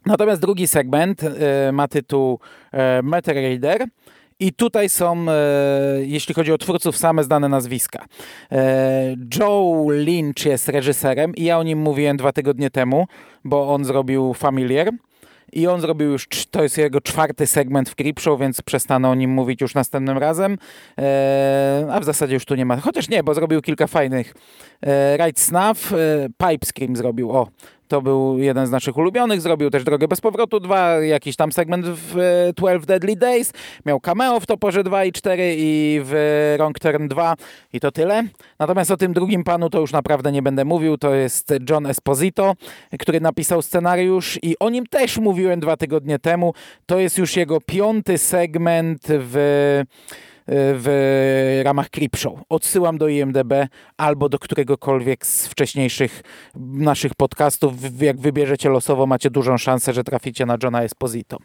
Natomiast 0.07 0.41
drugi 0.41 0.69
segment 0.69 1.23
e, 1.23 1.73
ma 1.73 1.89
tytuł 1.89 2.39
e, 2.73 3.03
Meter 3.03 3.35
Raider. 3.35 3.87
I 4.41 4.53
tutaj 4.53 4.89
są, 4.89 5.27
e, 5.29 5.35
jeśli 6.01 6.35
chodzi 6.35 6.53
o 6.53 6.59
twórców, 6.59 6.97
same 6.97 7.25
znane 7.25 7.49
nazwiska. 7.49 8.05
Joe 9.39 9.87
Lynch 9.91 10.47
jest 10.47 10.69
reżyserem 10.69 11.35
i 11.35 11.45
ja 11.45 11.59
o 11.59 11.63
nim 11.63 11.79
mówiłem 11.79 12.17
dwa 12.17 12.33
tygodnie 12.33 12.71
temu, 12.71 13.07
bo 13.45 13.75
on 13.75 13.85
zrobił 13.85 14.35
Familiar. 14.35 14.91
I 15.53 15.67
on 15.67 15.81
zrobił 15.81 16.11
już, 16.11 16.27
to 16.51 16.63
jest 16.63 16.79
jego 16.79 17.01
czwarty 17.01 17.47
segment 17.47 17.91
w 17.91 17.95
Creepshow, 17.95 18.41
więc 18.41 18.63
przestanę 18.63 19.09
o 19.09 19.15
nim 19.15 19.31
mówić 19.31 19.61
już 19.61 19.75
następnym 19.75 20.19
razem. 20.19 20.59
a 21.91 22.01
w 22.01 22.05
zasadzie 22.05 22.35
już 22.35 22.45
tu 22.45 22.55
nie 22.55 22.65
ma. 22.65 22.77
Chociaż 22.77 23.09
nie, 23.09 23.23
bo 23.23 23.35
zrobił 23.35 23.63
kilka 23.63 23.87
fajnych. 23.87 24.35
Right 25.19 25.41
Snuff, 25.41 25.95
Pipe 26.39 26.67
Scream 26.67 26.97
zrobił. 26.97 27.31
O, 27.31 27.49
to 27.93 28.03
był 28.03 28.39
jeden 28.39 28.67
z 28.67 28.71
naszych 28.71 28.97
ulubionych, 28.97 29.41
zrobił 29.41 29.71
też 29.71 29.85
Drogę 29.85 30.09
bez 30.09 30.21
powrotu 30.21 30.61
2, 30.61 30.97
jakiś 30.97 31.37
tam 31.37 31.53
segment 31.53 31.87
w 31.87 32.15
12 32.57 32.87
Deadly 32.87 33.17
Days, 33.17 33.53
miał 33.87 34.01
cameo 34.01 34.41
w 34.41 34.47
Toporze 34.47 34.85
2 34.85 35.05
i 35.05 35.13
4 35.13 35.55
i 35.59 36.01
w 36.05 36.55
Wrong 36.57 36.79
Turn 36.79 37.09
2 37.09 37.35
i 37.73 37.81
to 37.81 37.93
tyle. 37.93 38.23
Natomiast 38.59 38.91
o 38.91 38.97
tym 38.97 39.13
drugim 39.13 39.45
panu 39.45 39.71
to 39.71 39.81
już 39.81 39.93
naprawdę 39.93 40.33
nie 40.33 40.43
będę 40.43 40.65
mówił, 40.65 40.99
to 40.99 41.15
jest 41.15 41.55
John 41.71 41.87
Esposito, 41.87 42.55
który 42.99 43.21
napisał 43.21 43.63
scenariusz 43.63 44.39
i 44.43 44.59
o 44.59 44.71
nim 44.71 44.87
też 44.87 45.19
mówiłem 45.19 45.61
dwa 45.61 45.77
tygodnie 45.77 46.19
temu. 46.19 46.55
To 46.87 46.99
jest 46.99 47.19
już 47.19 47.37
jego 47.37 47.61
piąty 47.61 48.19
segment 48.19 49.03
w 49.09 49.83
w 50.47 51.61
ramach 51.65 51.91
Creepshow. 51.91 52.41
Odsyłam 52.49 52.99
do 52.99 53.09
IMDB 53.09 53.53
albo 53.97 54.29
do 54.29 54.39
któregokolwiek 54.39 55.27
z 55.27 55.47
wcześniejszych 55.47 56.23
naszych 56.55 57.15
podcastów. 57.15 58.03
Jak 58.03 58.21
wybierzecie 58.21 58.69
losowo, 58.69 59.07
macie 59.07 59.31
dużą 59.31 59.59
szansę, 59.59 59.93
że 59.93 60.05
traficie 60.05 60.47
na 60.47 60.57
Johna 60.63 60.83
Esposito. 60.83 61.39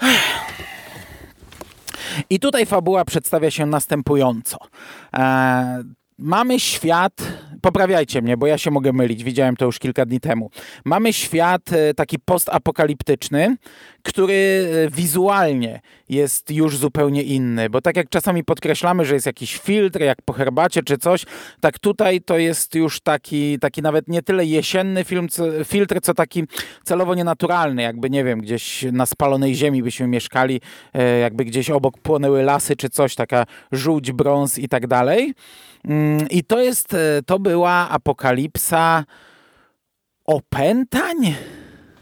I 2.30 2.40
tutaj 2.40 2.66
fabuła 2.66 3.04
przedstawia 3.04 3.50
się 3.50 3.66
następująco. 3.66 4.58
E, 5.14 5.84
mamy 6.18 6.60
świat, 6.60 7.12
poprawiajcie 7.62 8.22
mnie, 8.22 8.36
bo 8.36 8.46
ja 8.46 8.58
się 8.58 8.70
mogę 8.70 8.92
mylić, 8.92 9.24
widziałem 9.24 9.56
to 9.56 9.64
już 9.64 9.78
kilka 9.78 10.06
dni 10.06 10.20
temu. 10.20 10.50
Mamy 10.84 11.12
świat 11.12 11.72
e, 11.72 11.94
taki 11.94 12.18
postapokaliptyczny, 12.18 13.56
który 14.06 14.68
e, 14.86 14.90
wizualnie 14.90 15.80
jest 16.08 16.50
już 16.50 16.76
zupełnie 16.76 17.22
inny, 17.22 17.70
bo 17.70 17.80
tak 17.80 17.96
jak 17.96 18.08
czasami 18.08 18.44
podkreślamy, 18.44 19.04
że 19.04 19.14
jest 19.14 19.26
jakiś 19.26 19.56
filtr, 19.58 20.00
jak 20.00 20.22
po 20.22 20.32
herbacie 20.32 20.82
czy 20.82 20.98
coś, 20.98 21.24
tak 21.60 21.78
tutaj 21.78 22.20
to 22.20 22.38
jest 22.38 22.74
już 22.74 23.00
taki, 23.00 23.58
taki 23.58 23.82
nawet 23.82 24.08
nie 24.08 24.22
tyle 24.22 24.44
jesienny 24.44 25.04
film, 25.04 25.28
filtr, 25.64 26.00
co 26.02 26.14
taki 26.14 26.44
celowo 26.84 27.14
nienaturalny, 27.14 27.82
jakby 27.82 28.10
nie 28.10 28.24
wiem, 28.24 28.40
gdzieś 28.40 28.84
na 28.92 29.06
spalonej 29.06 29.54
ziemi 29.54 29.82
byśmy 29.82 30.06
mieszkali, 30.06 30.60
e, 30.94 31.18
jakby 31.18 31.44
gdzieś 31.44 31.70
obok 31.70 31.98
płonęły 31.98 32.42
lasy 32.42 32.76
czy 32.76 32.88
coś, 32.88 33.14
taka 33.14 33.46
żółć, 33.72 34.12
brąz 34.12 34.58
i 34.58 34.68
tak 34.68 34.86
dalej. 34.86 35.34
Mm, 35.84 36.28
I 36.30 36.44
to 36.44 36.60
jest, 36.60 36.94
e, 36.94 37.22
to 37.26 37.38
była 37.38 37.88
apokalipsa 37.90 39.04
opętań? 40.24 41.34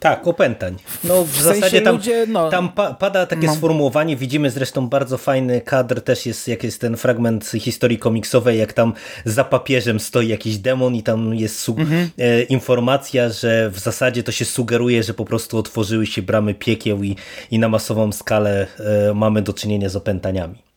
Tak, 0.05 0.27
opętań. 0.27 0.77
No 1.05 1.25
w, 1.25 1.29
w 1.29 1.43
zasadzie 1.43 1.81
tam, 1.81 1.97
ludzie, 1.97 2.27
no, 2.29 2.51
tam 2.51 2.69
pa, 2.69 2.95
pada 2.95 3.27
takie 3.27 3.47
no. 3.47 3.55
sformułowanie, 3.55 4.17
widzimy 4.17 4.51
zresztą 4.51 4.89
bardzo 4.89 5.19
fajny 5.19 5.61
kadr, 5.61 6.01
też 6.01 6.27
jest, 6.27 6.49
jak 6.49 6.65
jest 6.65 6.81
ten 6.81 6.97
fragment 6.97 7.53
historii 7.61 7.99
komiksowej, 7.99 8.59
jak 8.59 8.73
tam 8.73 8.93
za 9.25 9.45
papieżem 9.45 10.01
stoi 10.01 10.29
jakiś 10.29 10.59
demon 10.59 10.95
i 10.95 11.03
tam 11.03 11.35
jest 11.35 11.69
mhm. 11.69 12.11
e, 12.19 12.43
informacja, 12.43 13.29
że 13.29 13.71
w 13.71 13.79
zasadzie 13.79 14.23
to 14.23 14.33
się 14.33 14.45
sugeruje, 14.45 15.03
że 15.03 15.15
po 15.15 15.25
prostu 15.25 15.59
otworzyły 15.59 16.07
się 16.07 16.23
bramy 16.23 16.55
piekieł 16.55 17.03
i, 17.03 17.17
i 17.51 17.59
na 17.59 17.69
masową 17.69 18.13
skalę 18.13 18.67
e, 19.11 19.15
mamy 19.15 19.43
do 19.43 19.53
czynienia 19.53 19.89
z 19.89 19.97
opętaniami. 19.97 20.74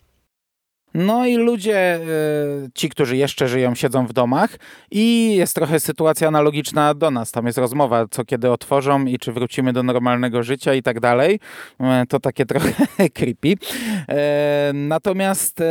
No 0.94 1.26
i 1.26 1.38
ludzie, 1.38 1.96
e, 1.96 2.00
ci, 2.74 2.90
którzy 2.90 3.18
jeszcze 3.18 3.48
żyją, 3.48 3.76
siedzą 3.76 4.08
w 4.08 4.14
domach 4.14 4.58
i 4.92 5.36
jest 5.36 5.56
trochę 5.56 5.80
sytuacja 5.80 6.28
analogiczna 6.28 6.94
do 6.94 7.12
nas. 7.12 7.32
Tam 7.32 7.46
jest 7.46 7.58
rozmowa, 7.58 8.06
co 8.12 8.26
kiedy 8.26 8.52
otworzą 8.52 9.06
i 9.06 9.20
czy 9.20 9.32
wrócimy 9.32 9.74
do 9.74 9.84
normalnego 9.84 10.44
życia 10.44 10.74
i 10.74 10.84
tak 10.84 11.00
dalej. 11.00 11.40
E, 11.80 12.06
to 12.10 12.20
takie 12.20 12.46
trochę 12.52 12.74
creepy. 13.14 13.54
E, 14.10 14.72
natomiast 14.74 15.64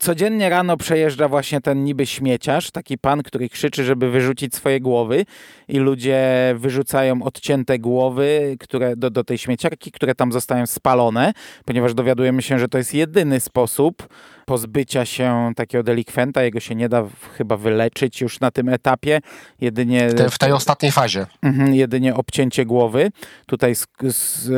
codziennie 0.00 0.48
rano 0.48 0.76
przejeżdża 0.76 1.28
właśnie 1.28 1.60
ten 1.60 1.84
niby 1.84 2.06
śmieciarz, 2.06 2.70
taki 2.70 2.98
pan, 2.98 3.22
który 3.22 3.48
krzyczy, 3.48 3.84
żeby 3.84 4.10
wyrzucić 4.10 4.54
swoje 4.54 4.80
głowy 4.80 5.24
i 5.68 5.78
ludzie 5.78 6.22
wyrzucają 6.56 7.22
odcięte 7.22 7.78
głowy 7.78 8.56
które, 8.60 8.96
do, 8.96 9.10
do 9.10 9.24
tej 9.24 9.38
śmieciarki, 9.38 9.92
które 9.92 10.14
tam 10.14 10.32
zostają 10.32 10.66
spalone, 10.66 11.32
ponieważ 11.64 11.94
dowiadujemy 11.94 12.42
się, 12.42 12.58
że 12.58 12.68
to 12.68 12.78
jest 12.78 12.94
jedyny 12.94 13.40
sposób, 13.40 14.08
pozbycia 14.46 15.04
się 15.04 15.52
takiego 15.56 15.84
delikwenta. 15.84 16.42
Jego 16.42 16.60
się 16.60 16.74
nie 16.74 16.88
da 16.88 17.04
chyba 17.38 17.56
wyleczyć 17.56 18.20
już 18.20 18.40
na 18.40 18.50
tym 18.50 18.68
etapie. 18.68 19.20
Jedynie, 19.60 20.08
w, 20.08 20.14
te, 20.14 20.30
w 20.30 20.38
tej 20.38 20.52
ostatniej 20.52 20.92
fazie. 20.92 21.26
Mhm, 21.42 21.74
jedynie 21.74 22.14
obcięcie 22.14 22.66
głowy 22.66 23.10
tutaj 23.46 23.74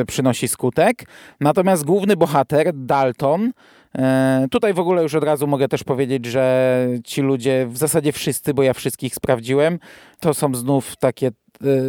przynosi 0.07 0.49
skutek. 0.49 1.05
Natomiast 1.41 1.85
główny 1.85 2.17
bohater, 2.17 2.73
Dalton, 2.75 3.53
e, 3.95 4.47
Tutaj 4.51 4.75
w 4.75 4.79
ogóle 4.79 5.03
już 5.03 5.15
od 5.15 5.25
razu 5.25 5.47
mogę 5.47 5.69
też 5.69 5.85
powiedzieć, 5.85 6.27
że 6.27 6.87
ci 7.05 7.21
ludzie, 7.21 7.67
w 7.67 7.77
zasadzie 7.77 8.13
wszyscy, 8.13 8.55
bo 8.55 8.63
ja 8.63 8.75
wszystkich 8.75 9.15
sprawdziłem, 9.15 9.79
to 10.21 10.35
są 10.35 10.55
znów 10.55 10.97
takie 10.97 11.31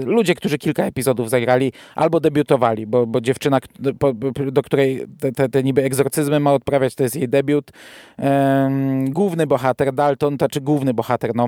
ludzie, 0.05 0.35
którzy 0.35 0.57
kilka 0.57 0.83
epizodów 0.83 1.29
zagrali 1.29 1.71
albo 1.95 2.19
debiutowali, 2.19 2.87
bo, 2.87 3.07
bo 3.07 3.21
dziewczyna, 3.21 3.59
do 4.51 4.61
której 4.63 5.05
te, 5.19 5.31
te, 5.31 5.49
te 5.49 5.63
niby 5.63 5.83
egzorcyzmy 5.83 6.39
ma 6.39 6.53
odprawiać, 6.53 6.95
to 6.95 7.03
jest 7.03 7.15
jej 7.15 7.29
debiut. 7.29 7.71
Główny 9.09 9.47
bohater 9.47 9.93
Dalton, 9.93 10.37
to 10.37 10.49
czy 10.49 10.61
główny 10.61 10.93
bohater, 10.93 11.31
no 11.35 11.47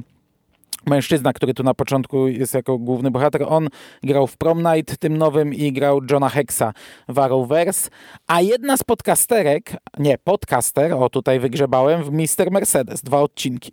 mężczyzna, 0.86 1.34
który 1.34 1.54
tu 1.54 1.64
na 1.64 1.74
początku 1.74 2.28
jest 2.28 2.54
jako 2.54 2.78
główny 2.78 3.12
bohater, 3.12 3.44
on 3.48 3.68
grał 4.04 4.28
w 4.28 4.38
Prom 4.38 4.64
Night 4.64 4.98
tym 4.98 5.18
nowym 5.18 5.54
i 5.54 5.72
grał 5.72 6.02
Johna 6.12 6.30
Hexa 6.30 6.74
w 7.10 7.20
Arrowverse, 7.20 7.90
a 8.28 8.42
jedna 8.42 8.78
z 8.78 8.84
podcasterek, 8.84 9.72
nie, 10.00 10.18
podcaster, 10.18 10.94
o 10.94 11.10
tutaj 11.10 11.40
wygrzebałem, 11.40 12.04
w 12.04 12.12
Mister 12.12 12.52
Mercedes, 12.52 13.02
dwa 13.02 13.22
odcinki. 13.22 13.72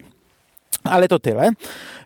Ale 0.84 1.08
to 1.08 1.18
tyle. 1.18 1.50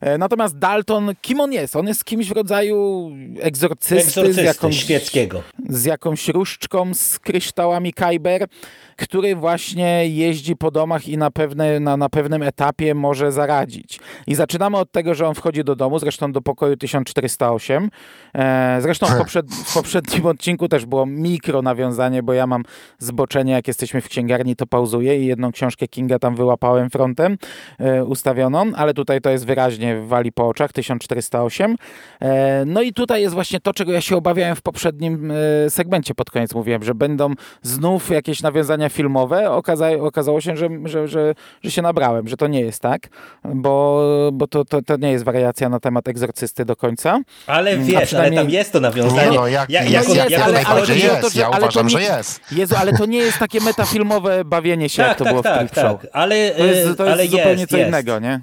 E, 0.01 0.19
natomiast 0.19 0.59
Dalton, 0.59 1.13
kim 1.23 1.41
on 1.41 1.53
jest? 1.53 1.77
On 1.77 1.87
jest 1.87 2.05
kimś 2.05 2.29
w 2.29 2.33
rodzaju 2.33 3.11
egzorcysty, 3.41 3.97
egzorcysty 3.97 4.43
z 4.43 4.45
jakąś, 4.45 4.77
świeckiego. 4.77 5.43
Z 5.69 5.85
jakąś 5.85 6.29
różdżką 6.29 6.95
z 6.95 7.19
kryształami 7.19 7.93
Kyber 7.93 8.49
który 8.99 9.37
właśnie 9.37 10.09
jeździ 10.09 10.57
po 10.57 10.71
domach 10.71 11.09
i 11.09 11.19
na, 11.19 11.31
pewne, 11.31 11.81
na, 11.81 11.97
na 11.97 12.09
pewnym 12.09 12.43
etapie 12.43 12.95
może 12.95 13.33
zaradzić. 13.33 14.01
I 14.27 14.35
zaczynamy 14.35 14.77
od 14.77 14.93
tego, 14.93 15.15
że 15.15 15.27
on 15.27 15.35
wchodzi 15.35 15.65
do 15.65 15.77
domu, 15.77 15.99
zresztą 15.99 16.33
do 16.33 16.43
pokoju 16.43 16.77
1408. 16.77 17.91
E, 18.35 18.79
zresztą 18.81 19.07
w, 19.07 19.19
poprzed, 19.19 19.47
w 19.51 19.75
poprzednim 19.75 20.27
odcinku 20.27 20.69
też 20.69 20.87
było 20.87 21.07
mikro 21.07 21.63
nawiązanie, 21.63 22.23
bo 22.23 22.33
ja 22.33 22.47
mam 22.47 22.63
zboczenie, 22.99 23.53
jak 23.53 23.69
jesteśmy 23.69 24.01
w 24.01 24.09
księgarni, 24.09 24.57
to 24.57 24.67
pauzuję 24.67 25.23
i 25.23 25.27
jedną 25.27 25.53
książkę 25.53 25.89
Kinga 25.89 26.19
tam 26.19 26.37
wyłapałem 26.37 26.91
frontem 26.91 27.39
e, 27.79 28.05
ale 28.77 28.95
tutaj 28.95 29.21
to 29.21 29.31
jest 29.31 29.47
wyraźnie 29.47 30.01
wali 30.01 30.33
po 30.33 30.49
oczach, 30.49 30.73
1408. 30.73 31.77
E, 32.21 32.65
no 32.67 32.83
i 32.83 32.93
tutaj 32.93 33.23
jest 33.23 33.35
właśnie 33.35 33.61
to, 33.61 33.73
czego 33.73 33.93
ja 33.93 34.01
się 34.01 34.17
obawiałem 34.17 34.57
w 34.57 34.63
poprzednim 34.63 35.31
e, 35.31 35.71
segmencie 35.71 36.15
pod 36.15 36.31
koniec 36.31 36.55
mówiłem, 36.55 36.85
że 36.85 36.95
będą 36.95 37.35
znów 37.63 38.11
jakieś 38.11 38.43
nawiązania 38.43 38.89
filmowe, 38.89 39.51
okaza 39.51 39.91
okazało 40.01 40.41
się, 40.41 40.57
że, 40.57 40.69
że, 40.85 41.09
że, 41.09 41.35
że 41.63 41.71
się 41.71 41.83
nabrałem, 41.83 42.29
że 42.29 42.37
to 42.37 42.47
nie 42.47 42.61
jest 42.61 42.83
tak, 42.83 43.09
bo, 43.45 44.03
bo 44.33 44.47
to, 44.47 44.65
to, 44.65 44.83
to 44.83 44.97
nie 44.97 45.13
jest 45.13 45.25
wariacja 45.25 45.69
na 45.69 45.81
temat 45.81 46.09
egzorcysty 46.09 46.65
do 46.65 46.77
końca. 46.77 47.21
Ale 47.47 47.71
mm, 47.71 47.87
wiesz, 47.87 48.15
ale 48.15 48.31
tam 48.31 48.51
jest 48.51 48.73
to 48.73 48.81
nawiązanie. 48.81 49.37
No, 49.37 49.49
jak, 49.49 49.71
jak, 49.71 49.91
jest, 49.91 50.09
ale, 50.43 50.67
ale 50.67 50.81
jest, 50.81 51.21
to, 51.21 51.31
że, 51.31 51.41
ja 51.41 51.49
uważam, 51.49 51.87
nie, 51.87 51.91
że 51.91 52.03
jest. 52.03 52.41
Jezu, 52.53 52.75
ale 52.79 52.93
to 52.93 53.07
nie 53.07 53.19
jest 53.19 53.39
takie 53.39 53.61
metafilmowe 53.61 54.45
bawienie 54.45 54.89
się, 54.89 55.03
tak, 55.03 55.09
jak 55.09 55.19
to 55.19 55.25
tak, 55.25 55.33
było 55.33 55.43
tak, 55.43 55.71
w 55.71 55.75
Show. 55.75 56.01
Tak, 56.01 56.11
ale, 56.13 56.51
to 56.51 56.65
jest, 56.65 56.99
to 56.99 57.05
jest 57.05 57.21
ale 57.21 57.27
zupełnie 57.27 57.61
jest, 57.61 57.71
co 57.71 57.77
jest. 57.77 57.89
innego, 57.89 58.19
nie? 58.19 58.41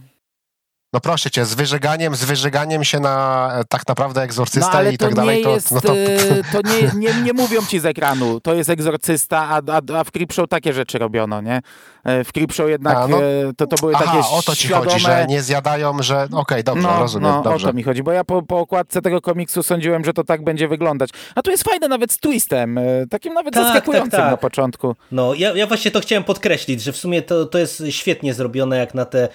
No 0.96 1.02
proszę 1.02 1.32
cię, 1.32 1.46
z 1.46 1.54
wyżyganiem, 1.54 2.16
z 2.16 2.24
wyżyganiem 2.24 2.84
się 2.84 3.00
na 3.00 3.50
e, 3.60 3.64
tak 3.70 3.88
naprawdę 3.88 4.22
egzorcysta 4.22 4.84
no, 4.84 4.90
i 4.90 4.98
tak 4.98 5.16
dalej. 5.16 5.44
To, 5.44 5.50
jest, 5.50 5.72
no 5.72 5.82
to, 5.82 5.94
e, 5.94 6.44
to 6.52 6.62
nie, 6.62 6.92
nie, 7.08 7.22
nie 7.22 7.34
mówią 7.34 7.62
ci 7.66 7.80
z 7.80 7.86
ekranu, 7.86 8.40
to 8.40 8.54
jest 8.54 8.70
egzorcysta, 8.70 9.38
a, 9.40 9.62
a, 9.72 10.00
a 10.00 10.04
w 10.04 10.12
Creepshow 10.12 10.48
takie 10.50 10.74
rzeczy 10.74 10.98
robiono, 10.98 11.42
nie? 11.42 11.62
E, 12.04 12.24
w 12.24 12.32
Creepshow 12.32 12.70
jednak 12.70 12.98
a, 12.98 13.08
no, 13.08 13.18
to, 13.58 13.68
to 13.68 13.76
były 13.76 13.94
aha, 13.96 14.06
takie 14.06 14.18
o 14.20 14.42
to 14.42 14.56
ci 14.56 14.68
świadome... 14.68 14.92
chodzi, 14.92 15.06
że 15.06 15.26
nie 15.30 15.42
zjadają, 15.42 16.04
że 16.04 16.24
okej, 16.24 16.40
okay, 16.40 16.64
dobrze, 16.64 16.88
no, 16.88 17.00
rozumiem, 17.00 17.32
no, 17.32 17.44
dobrze. 17.44 17.68
o 17.68 17.72
to 17.72 17.78
mi 17.78 17.84
chodzi, 17.84 18.04
bo 18.04 18.12
ja 18.12 18.24
po, 18.24 18.42
po 18.42 18.60
okładce 18.60 19.02
tego 19.02 19.22
komiksu 19.22 19.64
sądziłem, 19.64 20.06
że 20.06 20.14
to 20.14 20.24
tak 20.24 20.44
będzie 20.44 20.68
wyglądać. 20.68 21.10
A 21.36 21.42
tu 21.42 21.52
jest 21.52 21.64
fajne 21.64 21.88
nawet 21.88 22.12
z 22.12 22.18
twistem, 22.18 22.80
takim 23.10 23.34
nawet 23.34 23.54
tak, 23.54 23.64
zaskakującym 23.64 24.12
tak, 24.12 24.20
tak. 24.20 24.32
na 24.32 24.38
początku. 24.38 24.96
No, 25.12 25.34
ja, 25.34 25.56
ja 25.56 25.68
właśnie 25.68 25.92
to 25.92 26.00
chciałem 26.00 26.24
podkreślić, 26.24 26.82
że 26.82 26.92
w 26.92 26.98
sumie 26.98 27.22
to, 27.22 27.46
to 27.46 27.58
jest 27.58 27.84
świetnie 27.90 28.34
zrobione 28.34 28.78
jak 28.78 28.94
na 28.94 29.06
te 29.06 29.30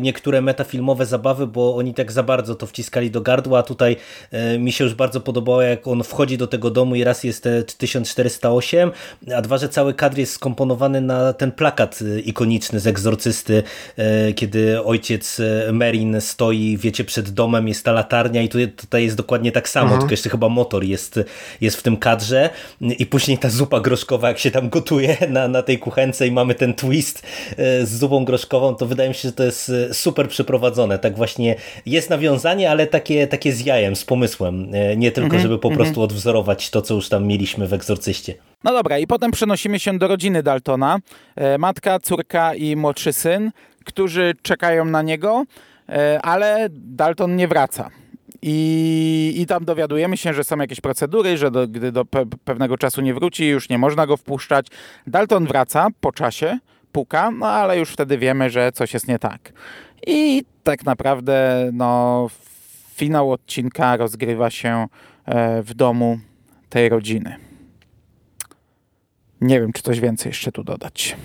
niektóre 0.00 0.42
metafilmowe 0.82 1.06
zabawy, 1.06 1.46
bo 1.46 1.76
oni 1.76 1.94
tak 1.94 2.12
za 2.12 2.22
bardzo 2.22 2.54
to 2.54 2.66
wciskali 2.66 3.10
do 3.10 3.20
gardła, 3.20 3.58
a 3.58 3.62
tutaj 3.62 3.96
e, 4.30 4.58
mi 4.58 4.72
się 4.72 4.84
już 4.84 4.94
bardzo 4.94 5.20
podobało, 5.20 5.62
jak 5.62 5.86
on 5.86 6.02
wchodzi 6.02 6.38
do 6.38 6.46
tego 6.46 6.70
domu 6.70 6.94
i 6.94 7.04
raz 7.04 7.24
jest 7.24 7.48
1408, 7.78 8.90
a 9.36 9.42
dwa, 9.42 9.58
że 9.58 9.68
cały 9.68 9.94
kadr 9.94 10.18
jest 10.18 10.32
skomponowany 10.32 11.00
na 11.00 11.32
ten 11.32 11.52
plakat 11.52 11.98
e, 12.02 12.20
ikoniczny 12.20 12.80
z 12.80 12.86
egzorcysty, 12.86 13.62
e, 13.96 14.32
kiedy 14.32 14.82
ojciec 14.84 15.40
Merin 15.72 16.20
stoi, 16.20 16.76
wiecie, 16.76 17.04
przed 17.04 17.30
domem, 17.30 17.68
jest 17.68 17.84
ta 17.84 17.92
latarnia 17.92 18.42
i 18.42 18.48
tutaj, 18.48 18.68
tutaj 18.68 19.04
jest 19.04 19.16
dokładnie 19.16 19.52
tak 19.52 19.68
samo, 19.68 19.84
mhm. 19.84 20.00
tylko 20.00 20.12
jeszcze 20.12 20.30
chyba 20.30 20.48
motor 20.48 20.84
jest, 20.84 21.20
jest 21.60 21.76
w 21.76 21.82
tym 21.82 21.96
kadrze 21.96 22.50
i 22.80 23.06
później 23.06 23.38
ta 23.38 23.50
zupa 23.50 23.80
groszkowa, 23.80 24.28
jak 24.28 24.38
się 24.38 24.50
tam 24.50 24.68
gotuje 24.68 25.16
na, 25.28 25.48
na 25.48 25.62
tej 25.62 25.78
kuchence 25.78 26.26
i 26.26 26.30
mamy 26.30 26.54
ten 26.54 26.74
twist 26.74 27.22
z 27.58 27.98
zupą 27.98 28.24
groszkową, 28.24 28.74
to 28.74 28.86
wydaje 28.86 29.08
mi 29.08 29.14
się, 29.14 29.28
że 29.28 29.32
to 29.32 29.44
jest 29.44 29.72
super 29.92 30.28
przeprowadzone, 30.28 30.71
tak 30.98 31.16
właśnie 31.16 31.54
jest 31.86 32.10
nawiązanie, 32.10 32.70
ale 32.70 32.86
takie, 32.86 33.26
takie 33.26 33.52
z 33.52 33.66
jajem, 33.66 33.96
z 33.96 34.04
pomysłem. 34.04 34.68
E, 34.72 34.96
nie 34.96 35.12
tylko, 35.12 35.36
-hmm, 35.36 35.40
żeby 35.40 35.58
po 35.58 35.68
-hmm. 35.68 35.74
prostu 35.74 36.02
odwzorować 36.02 36.70
to, 36.70 36.82
co 36.82 36.94
już 36.94 37.08
tam 37.08 37.26
mieliśmy 37.26 37.66
w 37.66 37.72
Egzorcyście. 37.72 38.34
No 38.64 38.72
dobra, 38.72 38.98
i 38.98 39.06
potem 39.06 39.30
przenosimy 39.30 39.78
się 39.78 39.98
do 39.98 40.08
rodziny 40.08 40.42
Daltona. 40.42 40.98
E, 41.36 41.58
matka, 41.58 41.98
córka 41.98 42.54
i 42.54 42.76
młodszy 42.76 43.12
syn, 43.12 43.50
którzy 43.84 44.34
czekają 44.42 44.84
na 44.84 45.02
niego, 45.02 45.44
e, 45.88 46.20
ale 46.22 46.68
Dalton 46.70 47.36
nie 47.36 47.48
wraca. 47.48 47.90
I, 48.42 49.34
I 49.36 49.46
tam 49.46 49.64
dowiadujemy 49.64 50.16
się, 50.16 50.34
że 50.34 50.44
są 50.44 50.58
jakieś 50.58 50.80
procedury, 50.80 51.36
że 51.36 51.50
do, 51.50 51.68
gdy 51.68 51.92
do 51.92 52.04
pe 52.04 52.26
pewnego 52.44 52.78
czasu 52.78 53.00
nie 53.00 53.14
wróci, 53.14 53.46
już 53.46 53.68
nie 53.68 53.78
można 53.78 54.06
go 54.06 54.16
wpuszczać. 54.16 54.66
Dalton 55.06 55.46
wraca 55.46 55.86
po 56.00 56.12
czasie, 56.12 56.58
puka, 56.92 57.30
no 57.30 57.46
ale 57.46 57.78
już 57.78 57.90
wtedy 57.90 58.18
wiemy, 58.18 58.50
że 58.50 58.72
coś 58.72 58.94
jest 58.94 59.08
nie 59.08 59.18
tak. 59.18 59.52
I 60.06 60.44
tak 60.62 60.84
naprawdę 60.84 61.70
no, 61.72 62.26
finał 62.94 63.32
odcinka 63.32 63.96
rozgrywa 63.96 64.50
się 64.50 64.86
e, 65.24 65.62
w 65.62 65.74
domu 65.74 66.18
tej 66.68 66.88
rodziny. 66.88 67.36
Nie 69.40 69.60
wiem, 69.60 69.72
czy 69.72 69.82
coś 69.82 70.00
więcej 70.00 70.30
jeszcze 70.30 70.52
tu 70.52 70.64
dodać. 70.64 71.16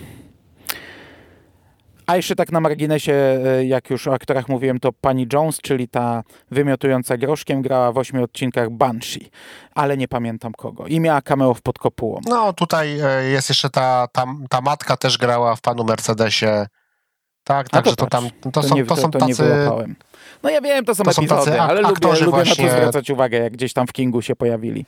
A 2.08 2.16
jeszcze 2.16 2.36
tak 2.36 2.52
na 2.52 2.60
marginesie, 2.60 3.14
e, 3.14 3.66
jak 3.66 3.90
już 3.90 4.08
o 4.08 4.14
aktorach 4.14 4.50
mówiłem, 4.50 4.80
to 4.80 4.94
pani 4.94 5.28
Jones, 5.34 5.62
czyli 5.62 5.88
ta 5.88 6.24
wymiotująca 6.52 7.18
groszkiem, 7.18 7.62
grała 7.62 7.92
w 7.92 7.98
ośmiu 7.98 8.24
odcinkach 8.24 8.70
Banshee, 8.70 9.30
ale 9.76 9.98
nie 9.98 10.08
pamiętam 10.08 10.54
kogo. 10.54 10.88
I 10.88 11.00
miała 11.00 11.22
cameo 11.22 11.54
w 11.54 11.62
Podkopułą. 11.62 12.20
No 12.26 12.54
tutaj 12.54 13.00
e, 13.00 13.24
jest 13.24 13.50
jeszcze 13.50 13.70
ta, 13.70 14.08
ta, 14.12 14.26
ta 14.50 14.62
matka 14.62 14.98
też 14.98 15.18
grała 15.18 15.56
w 15.56 15.62
panu 15.62 15.84
Mercedesie 15.84 16.68
tak, 17.48 17.70
także 17.70 17.96
to, 17.96 17.96
to 17.96 18.08
tam, 18.08 18.30
to, 18.42 18.52
to 18.52 18.64
są, 18.64 18.76
nie, 18.76 18.86
to, 18.86 18.96
są 18.96 19.12
to, 19.12 19.20
tacy... 19.20 19.44
No 20.44 20.50
ja 20.50 20.62
wiem, 20.62 20.86
to 20.86 20.96
są 20.96 21.04
to 21.04 21.12
epizody, 21.12 21.28
są 21.28 21.36
tacy 21.36 21.62
ale 21.62 21.82
lubię, 21.82 22.10
lubię 22.10 22.26
właśnie... 22.26 22.66
na 22.66 22.72
to 22.72 22.78
zwracać 22.78 23.10
uwagę, 23.10 23.38
jak 23.38 23.54
gdzieś 23.54 23.74
tam 23.74 23.88
w 23.88 23.94
Kingu 23.94 24.22
się 24.22 24.36
pojawili. 24.36 24.86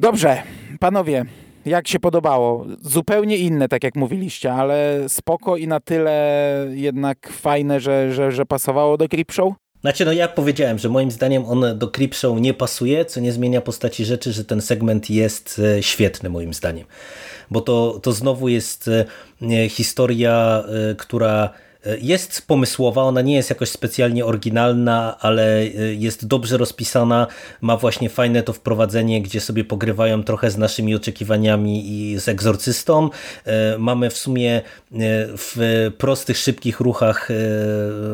Dobrze, 0.00 0.42
panowie, 0.80 1.24
jak 1.66 1.88
się 1.88 2.00
podobało? 2.00 2.66
Zupełnie 2.80 3.36
inne, 3.36 3.68
tak 3.68 3.84
jak 3.84 3.96
mówiliście, 3.96 4.52
ale 4.52 5.04
spoko 5.08 5.56
i 5.56 5.68
na 5.68 5.80
tyle 5.80 6.66
jednak 6.70 7.28
fajne, 7.32 7.80
że, 7.80 8.12
że, 8.12 8.32
że 8.32 8.46
pasowało 8.46 8.96
do 8.96 9.08
Creepshow? 9.08 9.54
Znaczy, 9.80 10.04
no 10.04 10.12
ja 10.12 10.28
powiedziałem, 10.28 10.78
że 10.78 10.88
moim 10.88 11.10
zdaniem 11.10 11.44
on 11.44 11.78
do 11.78 11.88
Creepshow 11.88 12.40
nie 12.40 12.54
pasuje, 12.54 13.04
co 13.04 13.20
nie 13.20 13.32
zmienia 13.32 13.60
postaci 13.60 14.04
rzeczy, 14.04 14.32
że 14.32 14.44
ten 14.44 14.60
segment 14.60 15.10
jest 15.10 15.60
e, 15.78 15.82
świetny 15.82 16.28
moim 16.30 16.54
zdaniem. 16.54 16.86
Bo 17.50 17.60
to, 17.60 18.00
to 18.02 18.12
znowu 18.12 18.48
jest 18.48 18.90
e, 19.42 19.68
historia, 19.68 20.64
e, 20.90 20.94
która 20.94 21.50
jest 22.00 22.46
pomysłowa, 22.46 23.02
ona 23.02 23.22
nie 23.22 23.34
jest 23.34 23.50
jakoś 23.50 23.68
specjalnie 23.68 24.24
oryginalna, 24.24 25.18
ale 25.20 25.66
jest 25.96 26.26
dobrze 26.26 26.56
rozpisana, 26.56 27.26
ma 27.60 27.76
właśnie 27.76 28.08
fajne 28.08 28.42
to 28.42 28.52
wprowadzenie, 28.52 29.22
gdzie 29.22 29.40
sobie 29.40 29.64
pogrywają 29.64 30.24
trochę 30.24 30.50
z 30.50 30.56
naszymi 30.56 30.94
oczekiwaniami 30.94 31.90
i 31.92 32.20
z 32.20 32.28
egzorcystą. 32.28 33.10
Mamy 33.78 34.10
w 34.10 34.16
sumie 34.16 34.62
w 35.38 35.90
prostych, 35.98 36.36
szybkich 36.36 36.80
ruchach 36.80 37.28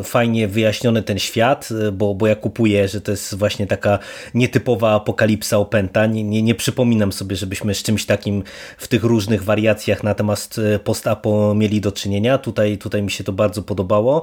fajnie 0.05 0.49
wyjaśniony 0.49 1.03
ten 1.03 1.19
świat, 1.19 1.69
bo, 1.93 2.15
bo 2.15 2.27
ja 2.27 2.37
kupuję, 2.37 2.89
że 2.89 3.01
to 3.01 3.11
jest 3.11 3.35
właśnie 3.35 3.67
taka 3.67 3.99
nietypowa 4.35 4.95
apokalipsa 4.95 5.59
opęta. 5.59 6.07
Nie, 6.07 6.25
nie, 6.25 6.43
nie 6.43 6.55
przypominam 6.55 7.13
sobie, 7.13 7.37
żebyśmy 7.37 7.75
z 7.75 7.83
czymś 7.83 8.07
takim 8.07 8.43
w 8.79 8.89
tych 8.89 9.05
różnych 9.05 9.45
wariacjach 9.45 10.03
na 10.03 10.15
temat 10.15 10.57
post-apo 10.85 11.55
mieli 11.55 11.81
do 11.81 11.93
czynienia. 11.93 12.39
Tutaj, 12.39 12.79
tutaj 12.79 13.03
mi 13.03 13.11
się 13.11 13.25
to 13.25 13.33
bardzo 13.33 13.54
podobało. 13.63 14.23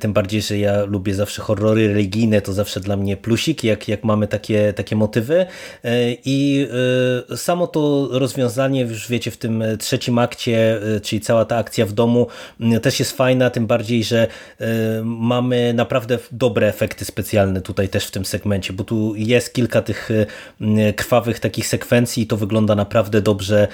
Tym 0.00 0.12
bardziej, 0.12 0.42
że 0.42 0.58
ja 0.58 0.84
lubię 0.84 1.14
zawsze 1.14 1.42
horrory 1.42 1.88
religijne, 1.88 2.40
to 2.40 2.52
zawsze 2.52 2.80
dla 2.80 2.96
mnie 2.96 3.16
plusik, 3.16 3.64
jak, 3.64 3.88
jak 3.88 4.04
mamy 4.04 4.26
takie, 4.28 4.72
takie 4.72 4.96
motywy. 4.96 5.46
I 6.24 6.68
e, 7.30 7.36
samo 7.36 7.66
to 7.66 8.08
rozwiązanie, 8.10 8.80
już 8.80 9.08
wiecie, 9.08 9.30
w 9.30 9.36
tym 9.36 9.64
trzecim 9.78 10.18
akcie, 10.18 10.80
e, 10.96 11.00
czyli 11.00 11.20
cała 11.20 11.44
ta 11.44 11.56
akcja 11.56 11.86
w 11.86 11.92
domu, 11.92 12.26
też 12.82 12.98
jest 12.98 13.12
fajna, 13.12 13.50
tym 13.50 13.66
bardziej, 13.66 14.04
że 14.04 14.26
e, 14.60 14.66
mamy 15.04 15.74
naprawdę 15.74 16.18
dobre 16.32 16.68
efekty 16.68 17.04
specjalne 17.04 17.60
tutaj 17.60 17.88
też 17.88 18.06
w 18.06 18.10
tym 18.10 18.24
segmencie, 18.24 18.72
bo 18.72 18.84
tu 18.84 19.14
jest 19.16 19.54
kilka 19.54 19.82
tych 19.82 20.10
krwawych 20.96 21.40
takich 21.40 21.66
sekwencji 21.66 22.22
i 22.22 22.26
to 22.26 22.36
wygląda 22.36 22.74
naprawdę 22.74 23.22
dobrze. 23.22 23.68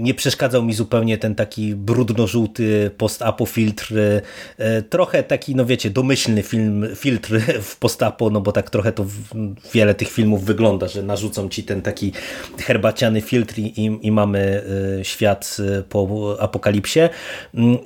Nie 0.00 0.14
przeszkadzał 0.14 0.62
mi 0.62 0.74
zupełnie 0.74 1.18
ten 1.18 1.34
taki 1.34 1.74
brudno-żółty 1.74 2.90
post-apo 2.98 3.45
filtr. 3.46 3.94
Trochę 4.90 5.22
taki, 5.22 5.54
no 5.54 5.66
wiecie, 5.66 5.90
domyślny 5.90 6.42
film, 6.42 6.86
filtr 6.96 7.40
w 7.62 7.76
post-apo, 7.76 8.30
no 8.30 8.40
bo 8.40 8.52
tak 8.52 8.70
trochę 8.70 8.92
to 8.92 9.06
wiele 9.74 9.94
tych 9.94 10.10
filmów 10.10 10.44
wygląda, 10.44 10.88
że 10.88 11.02
narzucą 11.02 11.48
ci 11.48 11.64
ten 11.64 11.82
taki 11.82 12.12
herbaciany 12.58 13.20
filtr 13.20 13.58
i, 13.58 13.98
i 14.02 14.10
mamy 14.10 14.62
świat 15.02 15.56
po 15.88 16.36
apokalipsie. 16.40 17.00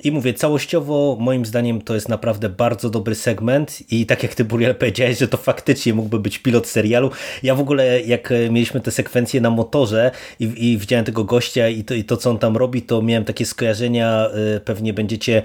I 0.03 0.11
mówię, 0.11 0.33
całościowo 0.33 1.17
moim 1.19 1.45
zdaniem 1.45 1.81
to 1.81 1.95
jest 1.95 2.09
naprawdę 2.09 2.49
bardzo 2.49 2.89
dobry 2.89 3.15
segment 3.15 3.91
i 3.91 4.05
tak 4.05 4.23
jak 4.23 4.35
ty 4.35 4.45
Buriel 4.45 4.75
powiedziałeś, 4.75 5.17
że 5.17 5.27
to 5.27 5.37
faktycznie 5.37 5.93
mógłby 5.93 6.19
być 6.19 6.37
pilot 6.39 6.67
serialu. 6.67 7.11
Ja 7.43 7.55
w 7.55 7.59
ogóle 7.59 8.01
jak 8.01 8.33
mieliśmy 8.49 8.81
te 8.81 8.91
sekwencje 8.91 9.41
na 9.41 9.49
motorze 9.49 10.11
i, 10.39 10.43
i 10.43 10.77
widziałem 10.77 11.05
tego 11.05 11.23
gościa 11.23 11.69
i 11.69 11.83
to, 11.83 11.93
i 11.93 12.03
to, 12.03 12.17
co 12.17 12.29
on 12.29 12.39
tam 12.39 12.57
robi, 12.57 12.81
to 12.81 13.01
miałem 13.01 13.25
takie 13.25 13.45
skojarzenia, 13.45 14.29
pewnie 14.65 14.93
będziecie 14.93 15.41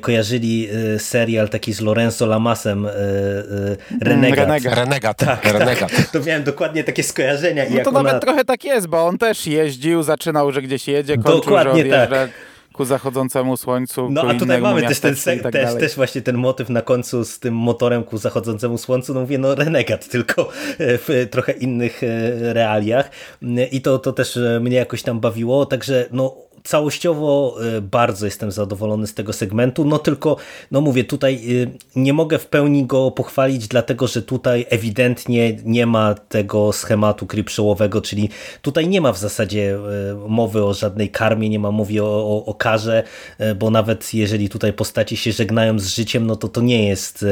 kojarzyli 0.00 0.68
y, 0.94 0.98
serial 0.98 1.48
taki 1.48 1.72
z 1.72 1.80
Lorenzo 1.80 2.26
Lamasem 2.26 2.88
Renegat. 4.00 4.38
Renegat. 4.38 4.74
Renegat. 4.74 5.16
Tak, 5.16 5.44
Renegat. 5.44 5.90
Tak. 5.96 6.06
To 6.06 6.20
miałem 6.20 6.44
dokładnie 6.44 6.84
takie 6.84 7.02
skojarzenia. 7.02 7.64
No 7.70 7.80
to 7.84 7.90
ona... 7.90 8.02
nawet 8.02 8.22
trochę 8.22 8.44
tak 8.44 8.64
jest, 8.64 8.86
bo 8.86 9.06
on 9.06 9.18
też 9.18 9.46
jeździł, 9.46 10.02
zaczynał, 10.02 10.52
że 10.52 10.62
gdzieś 10.62 10.88
jedzie, 10.88 11.16
kończył, 11.16 11.40
Dokładnie 11.40 11.84
że 11.84 12.08
tak 12.08 12.30
ku 12.72 12.84
zachodzącemu 12.84 13.56
słońcu. 13.56 14.08
No 14.10 14.22
a 14.28 14.34
tutaj 14.34 14.60
mamy 14.60 14.82
też, 14.82 15.00
ten, 15.00 15.14
tak 15.42 15.52
też, 15.52 15.74
też 15.74 15.96
właśnie 15.96 16.22
ten 16.22 16.36
motyw 16.36 16.68
na 16.68 16.82
końcu 16.82 17.24
z 17.24 17.38
tym 17.38 17.54
motorem 17.54 18.04
ku 18.04 18.18
zachodzącemu 18.18 18.78
słońcu. 18.78 19.14
No 19.14 19.20
mówię, 19.20 19.38
no 19.38 19.54
renegat, 19.54 20.08
tylko 20.08 20.48
w 20.78 21.26
trochę 21.30 21.52
innych 21.52 22.02
e, 22.02 22.52
realiach. 22.52 23.10
I 23.70 23.80
to, 23.80 23.98
to 23.98 24.12
też 24.12 24.38
mnie 24.60 24.76
jakoś 24.76 25.02
tam 25.02 25.20
bawiło. 25.20 25.66
Także 25.66 26.06
no 26.12 26.36
całościowo 26.64 27.56
y, 27.76 27.80
bardzo 27.80 28.26
jestem 28.26 28.52
zadowolony 28.52 29.06
z 29.06 29.14
tego 29.14 29.32
segmentu, 29.32 29.84
no 29.84 29.98
tylko, 29.98 30.36
no 30.70 30.80
mówię, 30.80 31.04
tutaj 31.04 31.40
y, 31.48 31.70
nie 31.96 32.12
mogę 32.12 32.38
w 32.38 32.46
pełni 32.46 32.86
go 32.86 33.10
pochwalić, 33.10 33.68
dlatego, 33.68 34.06
że 34.06 34.22
tutaj 34.22 34.66
ewidentnie 34.68 35.56
nie 35.64 35.86
ma 35.86 36.14
tego 36.14 36.72
schematu 36.72 37.26
creepshowowego, 37.26 38.00
czyli 38.00 38.28
tutaj 38.62 38.88
nie 38.88 39.00
ma 39.00 39.12
w 39.12 39.18
zasadzie 39.18 39.76
y, 39.76 40.28
mowy 40.28 40.64
o 40.64 40.74
żadnej 40.74 41.10
karmie, 41.10 41.48
nie 41.48 41.58
ma 41.58 41.70
mowy 41.70 42.02
o, 42.02 42.06
o, 42.06 42.44
o 42.44 42.54
karze, 42.54 43.02
bo 43.56 43.70
nawet 43.70 44.14
jeżeli 44.14 44.48
tutaj 44.48 44.72
postaci 44.72 45.16
się 45.16 45.32
żegnają 45.32 45.78
z 45.78 45.86
życiem, 45.86 46.26
no 46.26 46.36
to 46.36 46.48
to 46.48 46.60
nie 46.60 46.88
jest 46.88 47.24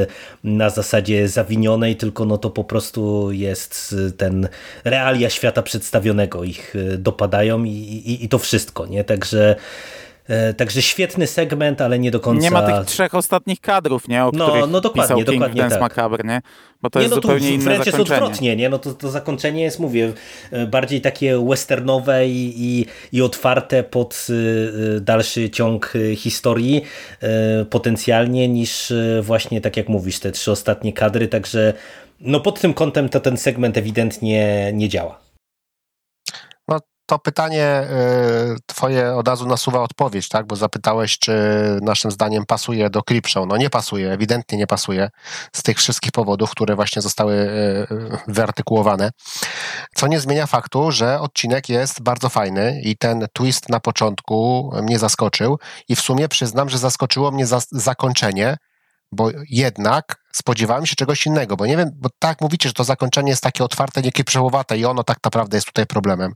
na 0.43 0.69
zasadzie 0.69 1.27
zawinionej, 1.27 1.95
tylko 1.95 2.25
no 2.25 2.37
to 2.37 2.49
po 2.49 2.63
prostu 2.63 3.31
jest 3.31 3.95
ten 4.17 4.47
realia 4.83 5.29
świata 5.29 5.61
przedstawionego 5.61 6.43
ich 6.43 6.73
dopadają 6.97 7.63
i, 7.63 7.69
i, 7.69 8.25
i 8.25 8.29
to 8.29 8.39
wszystko, 8.39 8.85
nie? 8.85 9.03
Tak 9.03 9.20
Także 9.21 9.55
e, 10.27 10.53
Także 10.53 10.81
świetny 10.81 11.27
segment, 11.27 11.81
ale 11.81 11.99
nie 11.99 12.11
do 12.11 12.19
końca... 12.19 12.43
Nie 12.43 12.51
ma 12.51 12.61
tych 12.61 12.85
trzech 12.85 13.15
ostatnich 13.15 13.59
kadrów, 13.61 14.07
nie? 14.07 14.25
O 14.25 14.31
no, 14.33 14.47
których 14.47 14.69
no 14.69 14.81
dokładnie, 14.81 15.03
pisał 15.03 15.17
King 15.17 15.29
dokładnie 15.29 15.61
Dance 15.61 15.75
tak. 15.75 15.81
Macabre, 15.81 16.23
nie? 16.23 16.41
Bo 16.81 16.89
to 16.89 16.99
nie, 16.99 17.03
jest 17.03 17.15
no 17.15 17.21
zupełnie 17.21 17.47
tu 17.47 17.53
inne 17.53 17.63
wręcz 17.63 17.85
zakończenie. 17.85 18.03
jest 18.03 18.11
odwrotnie, 18.11 18.55
nie? 18.55 18.69
No 18.69 18.79
to, 18.79 18.93
to 18.93 19.09
zakończenie 19.11 19.63
jest, 19.63 19.79
mówię, 19.79 20.13
e, 20.51 20.67
bardziej 20.67 21.01
takie 21.01 21.45
westernowe 21.49 22.27
i, 22.27 22.53
i, 22.57 22.85
i 23.11 23.21
otwarte 23.21 23.83
pod 23.83 24.27
e, 24.29 24.99
dalszy 24.99 25.49
ciąg 25.49 25.93
historii 26.15 26.81
potencjalnie 27.69 28.47
niż 28.47 28.93
właśnie, 29.21 29.61
tak 29.61 29.77
jak 29.77 29.89
mówisz, 29.89 30.19
te 30.19 30.31
trzy 30.31 30.51
ostatnie 30.51 30.93
kadry, 30.93 31.27
także 31.27 31.73
no 32.19 32.39
pod 32.39 32.61
tym 32.61 32.73
kątem 32.73 33.09
to 33.09 33.19
ten 33.19 33.37
segment 33.37 33.77
ewidentnie 33.77 34.71
nie 34.73 34.89
działa 34.89 35.20
to 37.11 37.19
pytanie 37.19 37.87
y, 38.55 38.55
twoje 38.65 39.15
od 39.15 39.27
razu 39.27 39.47
nasuwa 39.47 39.81
odpowiedź, 39.81 40.29
tak? 40.29 40.47
Bo 40.47 40.55
zapytałeś, 40.55 41.19
czy 41.19 41.33
naszym 41.81 42.11
zdaniem 42.11 42.45
pasuje 42.45 42.89
do 42.89 43.01
Clipshow. 43.01 43.47
No 43.47 43.57
nie 43.57 43.69
pasuje, 43.69 44.11
ewidentnie 44.11 44.57
nie 44.57 44.67
pasuje 44.67 45.09
z 45.53 45.63
tych 45.63 45.77
wszystkich 45.77 46.11
powodów, 46.11 46.51
które 46.51 46.75
właśnie 46.75 47.01
zostały 47.01 47.33
y, 47.33 47.87
wyartykułowane. 48.27 49.11
Co 49.95 50.07
nie 50.07 50.19
zmienia 50.19 50.47
faktu, 50.47 50.91
że 50.91 51.19
odcinek 51.19 51.69
jest 51.69 52.01
bardzo 52.01 52.29
fajny 52.29 52.81
i 52.83 52.97
ten 52.97 53.27
twist 53.33 53.69
na 53.69 53.79
początku 53.79 54.71
mnie 54.83 54.99
zaskoczył 54.99 55.59
i 55.89 55.95
w 55.95 56.01
sumie 56.01 56.27
przyznam, 56.27 56.69
że 56.69 56.77
zaskoczyło 56.77 57.31
mnie 57.31 57.45
za 57.45 57.61
zakończenie, 57.71 58.57
bo 59.11 59.29
jednak 59.49 60.20
spodziewałem 60.31 60.85
się 60.85 60.95
czegoś 60.95 61.25
innego, 61.25 61.57
bo 61.57 61.65
nie 61.65 61.77
wiem, 61.77 61.89
bo 61.93 62.09
tak 62.19 62.41
mówicie, 62.41 62.69
że 62.69 62.73
to 62.73 62.83
zakończenie 62.83 63.29
jest 63.29 63.43
takie 63.43 63.63
otwarte, 63.63 64.01
niekie 64.01 64.23
przełowate 64.23 64.77
i 64.77 64.85
ono 64.85 65.03
tak 65.03 65.17
naprawdę 65.23 65.57
jest 65.57 65.67
tutaj 65.67 65.85
problemem. 65.85 66.33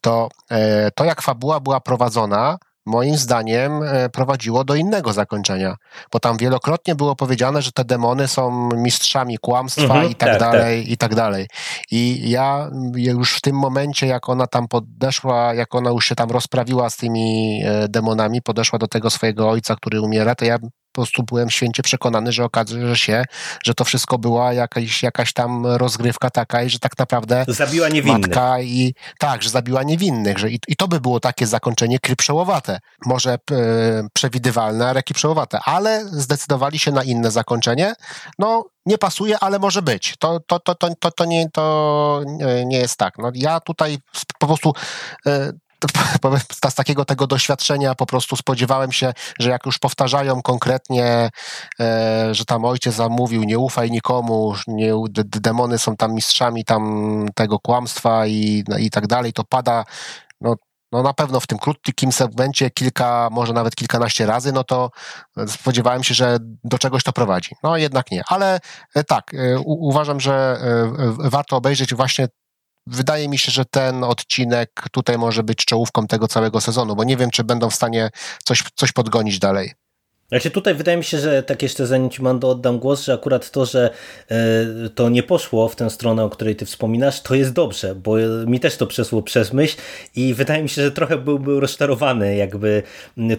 To, 0.00 0.28
e, 0.50 0.90
to 0.90 1.04
jak 1.04 1.22
fabuła 1.22 1.60
była 1.60 1.80
prowadzona, 1.80 2.58
moim 2.86 3.16
zdaniem 3.16 3.82
e, 3.82 4.08
prowadziło 4.08 4.64
do 4.64 4.74
innego 4.74 5.12
zakończenia, 5.12 5.76
bo 6.12 6.20
tam 6.20 6.36
wielokrotnie 6.36 6.94
było 6.94 7.16
powiedziane, 7.16 7.62
że 7.62 7.72
te 7.72 7.84
demony 7.84 8.28
są 8.28 8.68
mistrzami 8.76 9.38
kłamstwa 9.38 9.82
mhm, 9.82 10.10
i 10.10 10.14
tak, 10.14 10.28
tak 10.28 10.40
dalej, 10.40 10.82
tak. 10.82 10.92
i 10.92 10.96
tak 10.96 11.14
dalej. 11.14 11.46
I 11.90 12.30
ja 12.30 12.70
już 12.94 13.36
w 13.36 13.40
tym 13.40 13.56
momencie, 13.56 14.06
jak 14.06 14.28
ona 14.28 14.46
tam 14.46 14.68
podeszła, 14.68 15.54
jak 15.54 15.74
ona 15.74 15.90
już 15.90 16.06
się 16.06 16.14
tam 16.14 16.30
rozprawiła 16.30 16.90
z 16.90 16.96
tymi 16.96 17.60
e, 17.64 17.88
demonami, 17.88 18.42
podeszła 18.42 18.78
do 18.78 18.88
tego 18.88 19.10
swojego 19.10 19.50
ojca, 19.50 19.76
który 19.76 20.00
umiera, 20.00 20.34
to 20.34 20.44
ja 20.44 20.58
po 20.94 21.02
prostu 21.02 21.22
byłem 21.22 21.50
święcie 21.50 21.82
przekonany, 21.82 22.32
że 22.32 22.44
okaże 22.44 22.96
się, 22.96 23.24
że 23.64 23.74
to 23.74 23.84
wszystko 23.84 24.18
była 24.18 24.52
jakaś, 24.52 25.02
jakaś 25.02 25.32
tam 25.32 25.66
rozgrywka 25.66 26.30
taka 26.30 26.62
i 26.62 26.70
że 26.70 26.78
tak 26.78 26.98
naprawdę 26.98 27.44
zabiła 27.48 27.88
niewinnych. 27.88 28.20
matka 28.20 28.60
i 28.60 28.94
tak, 29.18 29.42
że 29.42 29.50
zabiła 29.50 29.82
niewinnych, 29.82 30.38
że 30.38 30.50
i, 30.50 30.58
i 30.68 30.76
to 30.76 30.88
by 30.88 31.00
było 31.00 31.20
takie 31.20 31.46
zakończenie 31.46 31.98
krypszołowate. 31.98 32.78
Może 33.06 33.32
e, 33.34 33.38
przewidywalne, 34.12 34.88
ale 34.88 35.02
krypszołowate, 35.02 35.58
ale 35.64 36.04
zdecydowali 36.04 36.78
się 36.78 36.92
na 36.92 37.02
inne 37.02 37.30
zakończenie. 37.30 37.94
No, 38.38 38.64
nie 38.86 38.98
pasuje, 38.98 39.38
ale 39.38 39.58
może 39.58 39.82
być. 39.82 40.14
To, 40.18 40.40
to, 40.46 40.58
to, 40.58 40.74
to, 40.74 40.88
to, 41.00 41.10
to, 41.10 41.24
nie, 41.24 41.50
to 41.50 42.22
nie 42.66 42.78
jest 42.78 42.96
tak. 42.96 43.18
No, 43.18 43.30
ja 43.34 43.60
tutaj 43.60 43.98
po 44.38 44.46
prostu 44.46 44.72
e, 45.26 45.52
z 46.70 46.74
takiego 46.74 47.04
tego 47.04 47.26
doświadczenia 47.26 47.94
po 47.94 48.06
prostu 48.06 48.36
spodziewałem 48.36 48.92
się, 48.92 49.12
że 49.38 49.50
jak 49.50 49.66
już 49.66 49.78
powtarzają 49.78 50.42
konkretnie, 50.42 51.30
e, 51.80 52.34
że 52.34 52.44
tam 52.44 52.64
ojciec 52.64 52.94
zamówił, 52.94 53.44
nie 53.44 53.58
ufaj 53.58 53.90
nikomu, 53.90 54.54
nie, 54.66 54.92
demony 55.24 55.78
są 55.78 55.96
tam 55.96 56.14
mistrzami 56.14 56.64
tam 56.64 57.26
tego 57.34 57.58
kłamstwa 57.58 58.26
i, 58.26 58.64
i 58.78 58.90
tak 58.90 59.06
dalej, 59.06 59.32
to 59.32 59.44
pada 59.44 59.84
no, 60.40 60.54
no 60.92 61.02
na 61.02 61.14
pewno 61.14 61.40
w 61.40 61.46
tym 61.46 61.58
krótkim 61.58 62.12
segmencie 62.12 62.70
kilka, 62.70 63.28
może 63.32 63.52
nawet 63.52 63.76
kilkanaście 63.76 64.26
razy, 64.26 64.52
no 64.52 64.64
to 64.64 64.90
spodziewałem 65.46 66.04
się, 66.04 66.14
że 66.14 66.38
do 66.64 66.78
czegoś 66.78 67.02
to 67.02 67.12
prowadzi. 67.12 67.50
No 67.62 67.76
jednak 67.76 68.10
nie, 68.10 68.22
ale 68.28 68.60
e, 68.94 69.04
tak, 69.04 69.34
e, 69.34 69.58
u, 69.58 69.88
uważam, 69.88 70.20
że 70.20 70.58
warto 71.18 71.56
obejrzeć 71.56 71.94
właśnie 71.94 72.28
wydaje 72.86 73.28
mi 73.28 73.38
się, 73.38 73.52
że 73.52 73.64
ten 73.64 74.04
odcinek 74.04 74.70
tutaj 74.92 75.18
może 75.18 75.42
być 75.42 75.64
czołówką 75.64 76.06
tego 76.06 76.28
całego 76.28 76.60
sezonu, 76.60 76.96
bo 76.96 77.04
nie 77.04 77.16
wiem, 77.16 77.30
czy 77.30 77.44
będą 77.44 77.70
w 77.70 77.74
stanie 77.74 78.10
coś, 78.44 78.64
coś 78.74 78.92
podgonić 78.92 79.38
dalej. 79.38 79.83
Znaczy 80.28 80.50
tutaj 80.50 80.74
wydaje 80.74 80.98
mi 80.98 81.04
się, 81.04 81.18
że 81.18 81.42
tak 81.42 81.62
jeszcze 81.62 81.86
zanim 81.86 82.10
Ci 82.10 82.22
Mando 82.22 82.50
oddam 82.50 82.78
głos, 82.78 83.04
że 83.04 83.12
akurat 83.12 83.50
to, 83.50 83.64
że 83.64 83.90
y, 84.86 84.90
to 84.90 85.08
nie 85.08 85.22
poszło 85.22 85.68
w 85.68 85.76
tę 85.76 85.90
stronę, 85.90 86.24
o 86.24 86.30
której 86.30 86.56
Ty 86.56 86.66
wspominasz, 86.66 87.20
to 87.20 87.34
jest 87.34 87.52
dobrze, 87.52 87.94
bo 87.94 88.16
mi 88.46 88.60
też 88.60 88.76
to 88.76 88.86
przeszło 88.86 89.22
przez 89.22 89.52
myśl 89.52 89.76
i 90.16 90.34
wydaje 90.34 90.62
mi 90.62 90.68
się, 90.68 90.82
że 90.82 90.90
trochę 90.90 91.16
byłby 91.16 91.60
rozczarowany, 91.60 92.36
jakby 92.36 92.82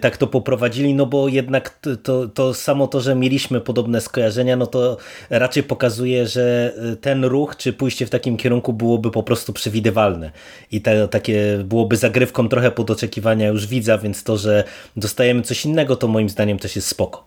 tak 0.00 0.16
to 0.16 0.26
poprowadzili, 0.26 0.94
no 0.94 1.06
bo 1.06 1.28
jednak 1.28 1.78
to, 2.02 2.28
to 2.28 2.54
samo 2.54 2.86
to, 2.86 3.00
że 3.00 3.14
mieliśmy 3.14 3.60
podobne 3.60 4.00
skojarzenia, 4.00 4.56
no 4.56 4.66
to 4.66 4.96
raczej 5.30 5.62
pokazuje, 5.62 6.26
że 6.26 6.74
ten 7.00 7.24
ruch, 7.24 7.56
czy 7.56 7.72
pójście 7.72 8.06
w 8.06 8.10
takim 8.10 8.36
kierunku 8.36 8.72
byłoby 8.72 9.10
po 9.10 9.22
prostu 9.22 9.52
przewidywalne. 9.52 10.30
I 10.72 10.80
te, 10.80 11.08
takie 11.08 11.58
byłoby 11.64 11.96
zagrywką 11.96 12.48
trochę 12.48 12.70
pod 12.70 12.90
oczekiwania 12.90 13.48
już 13.48 13.66
widza, 13.66 13.98
więc 13.98 14.24
to, 14.24 14.36
że 14.36 14.64
dostajemy 14.96 15.42
coś 15.42 15.64
innego, 15.64 15.96
to 15.96 16.08
moim 16.08 16.28
zdaniem 16.28 16.58
też 16.58 16.75
jest 16.76 16.88
spoko. 16.88 17.24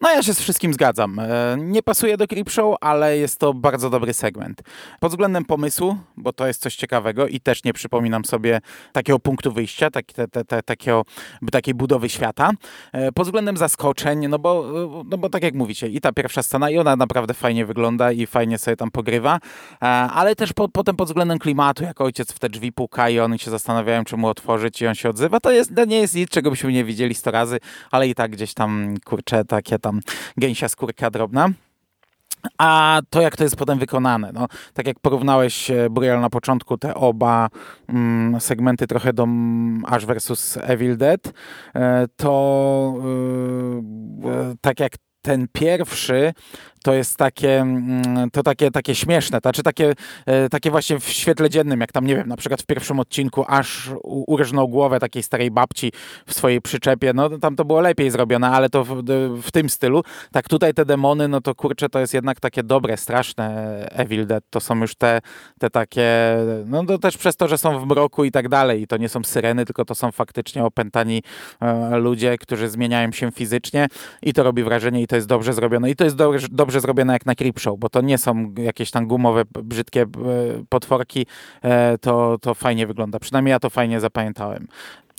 No 0.00 0.10
ja 0.10 0.22
się 0.22 0.34
z 0.34 0.40
wszystkim 0.40 0.74
zgadzam. 0.74 1.18
E, 1.18 1.56
nie 1.58 1.82
pasuje 1.82 2.16
do 2.16 2.26
Creepshow, 2.26 2.76
ale 2.80 3.18
jest 3.18 3.38
to 3.40 3.54
bardzo 3.54 3.90
dobry 3.90 4.14
segment. 4.14 4.62
Pod 5.00 5.12
względem 5.12 5.44
pomysłu, 5.44 5.96
bo 6.16 6.32
to 6.32 6.46
jest 6.46 6.62
coś 6.62 6.76
ciekawego 6.76 7.26
i 7.26 7.40
też 7.40 7.64
nie 7.64 7.72
przypominam 7.72 8.24
sobie 8.24 8.60
takiego 8.92 9.18
punktu 9.18 9.52
wyjścia, 9.52 9.90
tak, 9.90 10.04
te, 10.06 10.28
te, 10.28 10.44
te, 10.44 10.62
takiego, 10.62 11.04
takiej 11.52 11.74
budowy 11.74 12.08
świata. 12.08 12.50
E, 12.92 13.12
pod 13.12 13.26
względem 13.26 13.56
zaskoczeń, 13.56 14.28
no 14.28 14.38
bo, 14.38 14.72
no 15.04 15.18
bo 15.18 15.28
tak 15.28 15.42
jak 15.42 15.54
mówicie, 15.54 15.88
i 15.88 16.00
ta 16.00 16.12
pierwsza 16.12 16.42
scena, 16.42 16.70
i 16.70 16.78
ona 16.78 16.96
naprawdę 16.96 17.34
fajnie 17.34 17.66
wygląda 17.66 18.12
i 18.12 18.26
fajnie 18.26 18.58
sobie 18.58 18.76
tam 18.76 18.90
pogrywa, 18.90 19.38
e, 19.82 19.86
ale 19.86 20.36
też 20.36 20.52
po, 20.52 20.68
potem 20.68 20.96
pod 20.96 21.08
względem 21.08 21.38
klimatu, 21.38 21.84
jak 21.84 22.00
ojciec 22.00 22.32
w 22.32 22.38
te 22.38 22.48
drzwi 22.48 22.72
puka 22.72 23.10
i 23.10 23.20
oni 23.20 23.38
się 23.38 23.50
zastanawiają, 23.50 24.04
czy 24.04 24.16
mu 24.16 24.28
otworzyć 24.28 24.82
i 24.82 24.86
on 24.86 24.94
się 24.94 25.08
odzywa, 25.08 25.40
to, 25.40 25.50
jest, 25.50 25.76
to 25.76 25.84
nie 25.84 26.00
jest 26.00 26.14
nic, 26.14 26.30
czego 26.30 26.50
byśmy 26.50 26.72
nie 26.72 26.84
widzieli 26.84 27.14
sto 27.14 27.30
razy, 27.30 27.58
ale 27.90 28.08
i 28.08 28.14
tak 28.14 28.30
gdzieś 28.30 28.54
tam, 28.54 28.79
kurczę, 29.04 29.44
takie 29.44 29.78
tam 29.78 30.00
gęsia 30.36 30.68
skórka 30.68 31.10
drobna. 31.10 31.50
A 32.58 33.00
to, 33.10 33.20
jak 33.20 33.36
to 33.36 33.44
jest 33.44 33.56
potem 33.56 33.78
wykonane, 33.78 34.30
no, 34.34 34.46
tak 34.74 34.86
jak 34.86 35.00
porównałeś, 35.00 35.70
e, 35.70 35.90
Burial, 35.90 36.20
na 36.20 36.30
początku 36.30 36.78
te 36.78 36.94
oba 36.94 37.48
mm, 37.88 38.40
segmenty 38.40 38.86
trochę 38.86 39.12
do 39.12 39.26
Ash 39.86 40.06
vs. 40.06 40.58
Evil 40.62 40.96
Dead, 40.96 41.32
e, 41.74 42.06
to 42.16 42.94
e, 44.24 44.54
tak 44.60 44.80
jak 44.80 44.92
ten 45.22 45.46
pierwszy 45.52 46.32
to 46.82 46.94
jest 46.94 47.16
takie, 47.16 47.60
mm, 47.60 48.30
to 48.30 48.42
takie, 48.42 48.70
takie 48.70 48.94
śmieszne, 48.94 49.38
znaczy 49.42 49.62
takie, 49.62 49.94
e, 50.26 50.48
takie 50.48 50.70
właśnie 50.70 51.00
w 51.00 51.08
świetle 51.08 51.50
dziennym, 51.50 51.80
jak 51.80 51.92
tam, 51.92 52.06
nie 52.06 52.16
wiem, 52.16 52.28
na 52.28 52.36
przykład 52.36 52.62
w 52.62 52.66
pierwszym 52.66 53.00
odcinku 53.00 53.44
aż 53.48 53.90
urżnął 54.04 54.68
głowę 54.68 55.00
takiej 55.00 55.22
starej 55.22 55.50
babci 55.50 55.92
w 56.26 56.34
swojej 56.34 56.60
przyczepie, 56.60 57.12
no 57.12 57.38
tam 57.38 57.56
to 57.56 57.64
było 57.64 57.80
lepiej 57.80 58.10
zrobione, 58.10 58.50
ale 58.50 58.70
to 58.70 58.84
w, 58.84 59.02
w 59.42 59.52
tym 59.52 59.68
stylu. 59.68 60.02
Tak 60.32 60.48
tutaj 60.48 60.74
te 60.74 60.84
demony, 60.84 61.28
no 61.28 61.40
to 61.40 61.54
kurczę, 61.54 61.88
to 61.88 62.00
jest 62.00 62.14
jednak 62.14 62.40
takie 62.40 62.62
dobre, 62.62 62.96
straszne 62.96 63.70
Evil 63.92 64.26
Dead, 64.26 64.44
to 64.50 64.60
są 64.60 64.80
już 64.80 64.94
te, 64.94 65.20
te 65.58 65.70
takie, 65.70 66.36
no 66.66 66.84
to 66.84 66.98
też 66.98 67.16
przez 67.16 67.36
to, 67.36 67.48
że 67.48 67.58
są 67.58 67.80
w 67.80 67.86
mroku 67.86 68.24
i 68.24 68.30
tak 68.30 68.48
dalej 68.48 68.82
i 68.82 68.86
to 68.86 68.96
nie 68.96 69.08
są 69.08 69.24
syreny, 69.24 69.64
tylko 69.64 69.84
to 69.84 69.94
są 69.94 70.12
faktycznie 70.12 70.64
opętani 70.64 71.22
e, 71.60 71.96
ludzie, 71.96 72.38
którzy 72.38 72.68
zmieniają 72.68 73.12
się 73.12 73.30
fizycznie 73.30 73.86
i 74.22 74.32
to 74.32 74.42
robi 74.42 74.62
wrażenie 74.62 75.02
i 75.02 75.06
to 75.06 75.16
jest 75.16 75.28
dobrze 75.28 75.52
zrobione. 75.52 75.90
I 75.90 75.96
to 75.96 76.04
jest 76.04 76.16
dobrze, 76.16 76.46
dobrze 76.50 76.69
dobrze 76.70 76.80
zrobione 76.80 77.12
jak 77.12 77.26
na 77.26 77.34
Creepshow, 77.34 77.78
bo 77.78 77.88
to 77.88 78.00
nie 78.00 78.18
są 78.18 78.54
jakieś 78.58 78.90
tam 78.90 79.06
gumowe, 79.06 79.42
brzydkie 79.62 80.02
e, 80.02 80.06
potworki, 80.68 81.26
e, 81.62 81.98
to, 81.98 82.38
to 82.40 82.54
fajnie 82.54 82.86
wygląda. 82.86 83.18
Przynajmniej 83.18 83.50
ja 83.50 83.58
to 83.58 83.70
fajnie 83.70 84.00
zapamiętałem. 84.00 84.68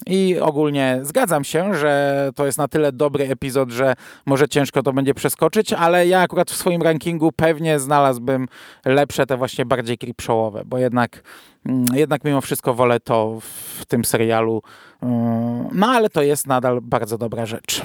I 0.08 0.40
ogólnie 0.40 1.00
zgadzam 1.02 1.44
się, 1.44 1.76
że 1.76 2.30
to 2.36 2.46
jest 2.46 2.58
na 2.58 2.68
tyle 2.68 2.92
dobry 2.92 3.30
epizod, 3.30 3.72
że 3.72 3.94
może 4.26 4.50
ciężko 4.50 4.84
to 4.84 4.94
będzie 4.94 5.14
przeskoczyć, 5.14 5.74
ale 5.74 6.08
ja 6.08 6.22
akurat 6.22 6.52
w 6.52 6.56
swoim 6.56 6.82
rankingu 6.82 7.32
pewnie 7.32 7.80
znalazłbym 7.80 8.48
lepsze, 8.86 9.26
te 9.26 9.38
właśnie 9.38 9.66
bardziej 9.66 9.98
creepshowowe, 9.98 10.64
bo 10.66 10.78
jednak, 10.78 11.24
mm, 11.66 11.86
jednak 11.94 12.24
mimo 12.24 12.42
wszystko 12.42 12.74
wolę 12.74 13.00
to 13.00 13.40
w 13.80 13.86
tym 13.86 14.06
serialu. 14.06 14.62
Mm, 15.02 15.70
no 15.74 15.88
ale 15.88 16.10
to 16.10 16.22
jest 16.22 16.48
nadal 16.48 16.82
bardzo 16.82 17.18
dobra 17.18 17.46
rzecz. 17.46 17.82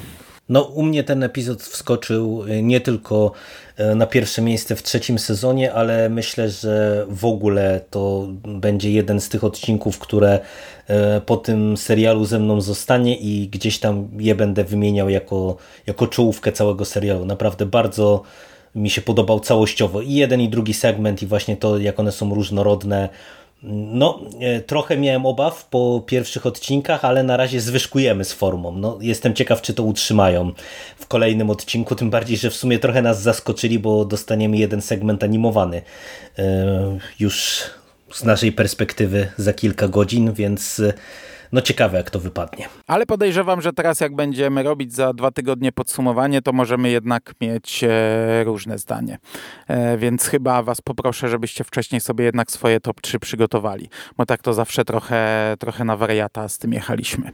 No, 0.49 0.63
u 0.63 0.83
mnie 0.83 1.05
ten 1.05 1.23
epizod 1.23 1.63
wskoczył 1.63 2.45
e, 2.49 2.63
nie 2.63 2.81
tylko 2.81 3.33
e, 3.77 3.95
na 3.95 4.07
pierwsze 4.07 4.43
miejsce 4.43 4.77
w 4.77 4.83
trzecim 4.83 5.19
sezonie, 5.19 5.73
ale 5.73 6.09
myślę, 6.09 6.51
że 6.51 7.07
w 7.09 7.25
ogóle 7.25 7.81
to 7.91 8.29
będzie 8.45 8.93
jeden 8.93 9.21
z 9.21 9.29
tych 9.29 9.45
odcinków, 9.45 9.99
które 9.99 10.41
e, 10.87 11.21
po 11.21 11.37
tym 11.37 11.77
serialu 11.77 12.25
ze 12.25 12.39
mną 12.39 12.61
zostanie 12.61 13.17
i 13.17 13.49
gdzieś 13.49 13.79
tam 13.79 14.09
je 14.19 14.35
będę 14.35 14.65
wymieniał 14.65 15.09
jako, 15.09 15.57
jako 15.87 16.07
czołówkę 16.07 16.53
całego 16.53 16.85
serialu. 16.85 17.25
Naprawdę 17.25 17.67
bardzo 17.67 18.23
mi 18.75 18.91
się 18.91 19.01
podobał 19.01 19.41
całościowo 19.41 20.01
i 20.01 20.13
jeden 20.13 20.41
i 20.41 20.49
drugi 20.49 20.75
segment 20.75 21.23
i 21.23 21.27
właśnie 21.27 21.57
to, 21.57 21.79
jak 21.79 22.01
one 22.01 22.13
są 22.13 22.35
różnorodne, 22.35 23.09
no, 23.63 24.21
e, 24.41 24.61
trochę 24.61 24.97
miałem 24.97 25.27
obaw 25.27 25.69
po 25.69 26.03
pierwszych 26.07 26.47
odcinkach, 26.47 27.05
ale 27.05 27.23
na 27.23 27.37
razie 27.37 27.61
zwyżkujemy 27.61 28.25
z 28.25 28.33
formą. 28.33 28.73
No, 28.73 28.99
jestem 29.01 29.35
ciekaw, 29.35 29.63
czy 29.63 29.75
to 29.75 29.83
utrzymają 29.83 30.53
w 30.99 31.07
kolejnym 31.07 31.51
odcinku, 31.51 31.95
tym 31.95 32.11
bardziej, 32.11 32.37
że 32.37 32.51
w 32.51 32.57
sumie 32.57 32.79
trochę 32.79 33.03
nas 33.03 33.23
zaskoczyli, 33.23 33.79
bo 33.79 34.05
dostaniemy 34.05 34.57
jeden 34.57 34.83
segment 34.83 35.25
animowany 35.25 35.83
e, 36.39 36.99
już 37.21 37.63
z 38.13 38.25
naszej 38.25 38.53
perspektywy 38.53 39.29
za 39.37 39.53
kilka 39.53 39.89
godzin, 39.89 40.33
więc 40.33 40.83
no 41.53 41.61
ciekawe 41.61 41.99
jak 41.99 42.11
to 42.11 42.21
wypadnie. 42.21 42.69
Ale 42.87 43.07
podejrzewam, 43.07 43.61
że 43.61 43.73
teraz 43.73 44.01
jak 44.01 44.17
będziemy 44.17 44.63
robić 44.63 44.95
za 44.95 45.13
dwa 45.13 45.31
tygodnie 45.31 45.73
podsumowanie, 45.73 46.43
to 46.43 46.53
możemy 46.53 46.91
jednak 46.91 47.33
mieć 47.41 47.85
e, 47.85 48.45
różne 48.45 48.79
zdanie. 48.79 49.19
E, 49.69 49.99
więc 49.99 50.27
chyba 50.27 50.63
was 50.63 50.81
poproszę, 50.81 51.29
żebyście 51.29 51.65
wcześniej 51.65 52.01
sobie 52.01 52.25
jednak 52.25 52.51
swoje 52.51 52.81
top 52.81 53.01
3 53.01 53.19
przygotowali, 53.19 53.89
bo 54.17 54.27
tak 54.27 54.43
to 54.43 54.55
zawsze 54.55 54.85
trochę, 54.85 55.55
trochę 55.59 55.85
na 55.85 55.97
wariata 55.97 56.49
z 56.49 56.59
tym 56.59 56.73
jechaliśmy. 56.73 57.31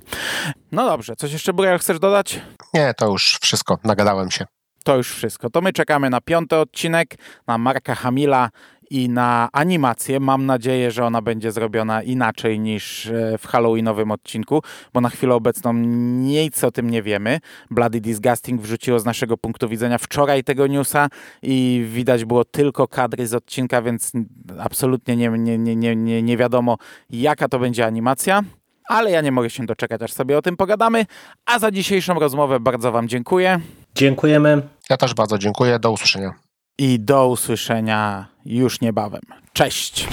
No 0.73 0.87
dobrze, 0.87 1.17
coś 1.17 1.33
jeszcze 1.33 1.53
Burial 1.53 1.79
chcesz 1.79 1.99
dodać? 1.99 2.41
Nie, 2.75 2.95
to 2.95 3.09
już 3.09 3.39
wszystko, 3.43 3.79
nagadałem 3.85 4.31
się. 4.31 4.47
To 4.85 4.97
już 4.97 5.15
wszystko. 5.15 5.51
To 5.51 5.61
my 5.61 5.73
czekamy 5.73 6.11
na 6.11 6.21
piąty 6.21 6.57
odcinek, 6.57 7.15
na 7.47 7.59
Marka 7.59 7.95
Hamila 7.95 8.51
i 8.93 9.09
na 9.09 9.49
animację. 9.53 10.21
Mam 10.21 10.47
nadzieję, 10.47 10.91
że 10.91 11.05
ona 11.05 11.23
będzie 11.23 11.53
zrobiona 11.53 12.03
inaczej 12.03 12.61
niż 12.61 13.07
e, 13.07 13.39
w 13.39 13.47
Halloweenowym 13.47 14.11
odcinku, 14.11 14.63
bo 14.93 15.01
na 15.01 15.09
chwilę 15.09 15.35
obecną 15.35 15.73
nic 15.73 16.65
o 16.65 16.71
tym 16.71 16.91
nie 16.91 17.03
wiemy. 17.03 17.41
Bloody 17.71 18.01
Disgusting 18.01 18.61
wrzuciło 18.61 18.99
z 18.99 19.05
naszego 19.05 19.37
punktu 19.37 19.69
widzenia 19.69 19.99
wczoraj 19.99 20.45
tego 20.45 20.67
newsa 20.67 21.09
i 21.43 21.87
widać 21.89 22.25
było 22.25 22.45
tylko 22.45 22.89
kadry 22.89 23.27
z 23.27 23.35
odcinka, 23.35 23.83
więc 23.83 24.13
absolutnie 24.59 25.17
nie, 25.17 25.31
nie, 25.31 25.59
nie, 25.59 25.97
nie, 25.97 26.23
nie 26.23 26.37
wiadomo 26.37 26.77
jaka 27.11 27.49
to 27.49 27.59
będzie 27.59 27.87
animacja 27.87 28.43
ale 28.89 29.11
ja 29.11 29.21
nie 29.21 29.33
mogę 29.33 29.51
się 29.51 29.67
doczekać, 29.67 30.03
aż 30.03 30.13
sobie 30.13 30.39
o 30.39 30.43
tym 30.43 30.57
pogadamy. 30.57 31.07
A 31.47 31.59
za 31.59 31.71
dzisiejszą 31.71 32.15
rozmowę 32.15 32.61
bardzo 32.61 32.93
Wam 32.93 33.09
dziękuję. 33.09 33.61
Dziękujemy. 33.95 34.63
Ja 34.91 34.97
też 34.97 35.15
bardzo 35.15 35.39
dziękuję. 35.39 35.79
Do 35.79 35.93
usłyszenia. 35.93 36.42
I 36.79 37.01
do 37.01 37.29
usłyszenia 37.29 38.27
już 38.45 38.81
niebawem. 38.81 39.23
Cześć! 39.53 40.09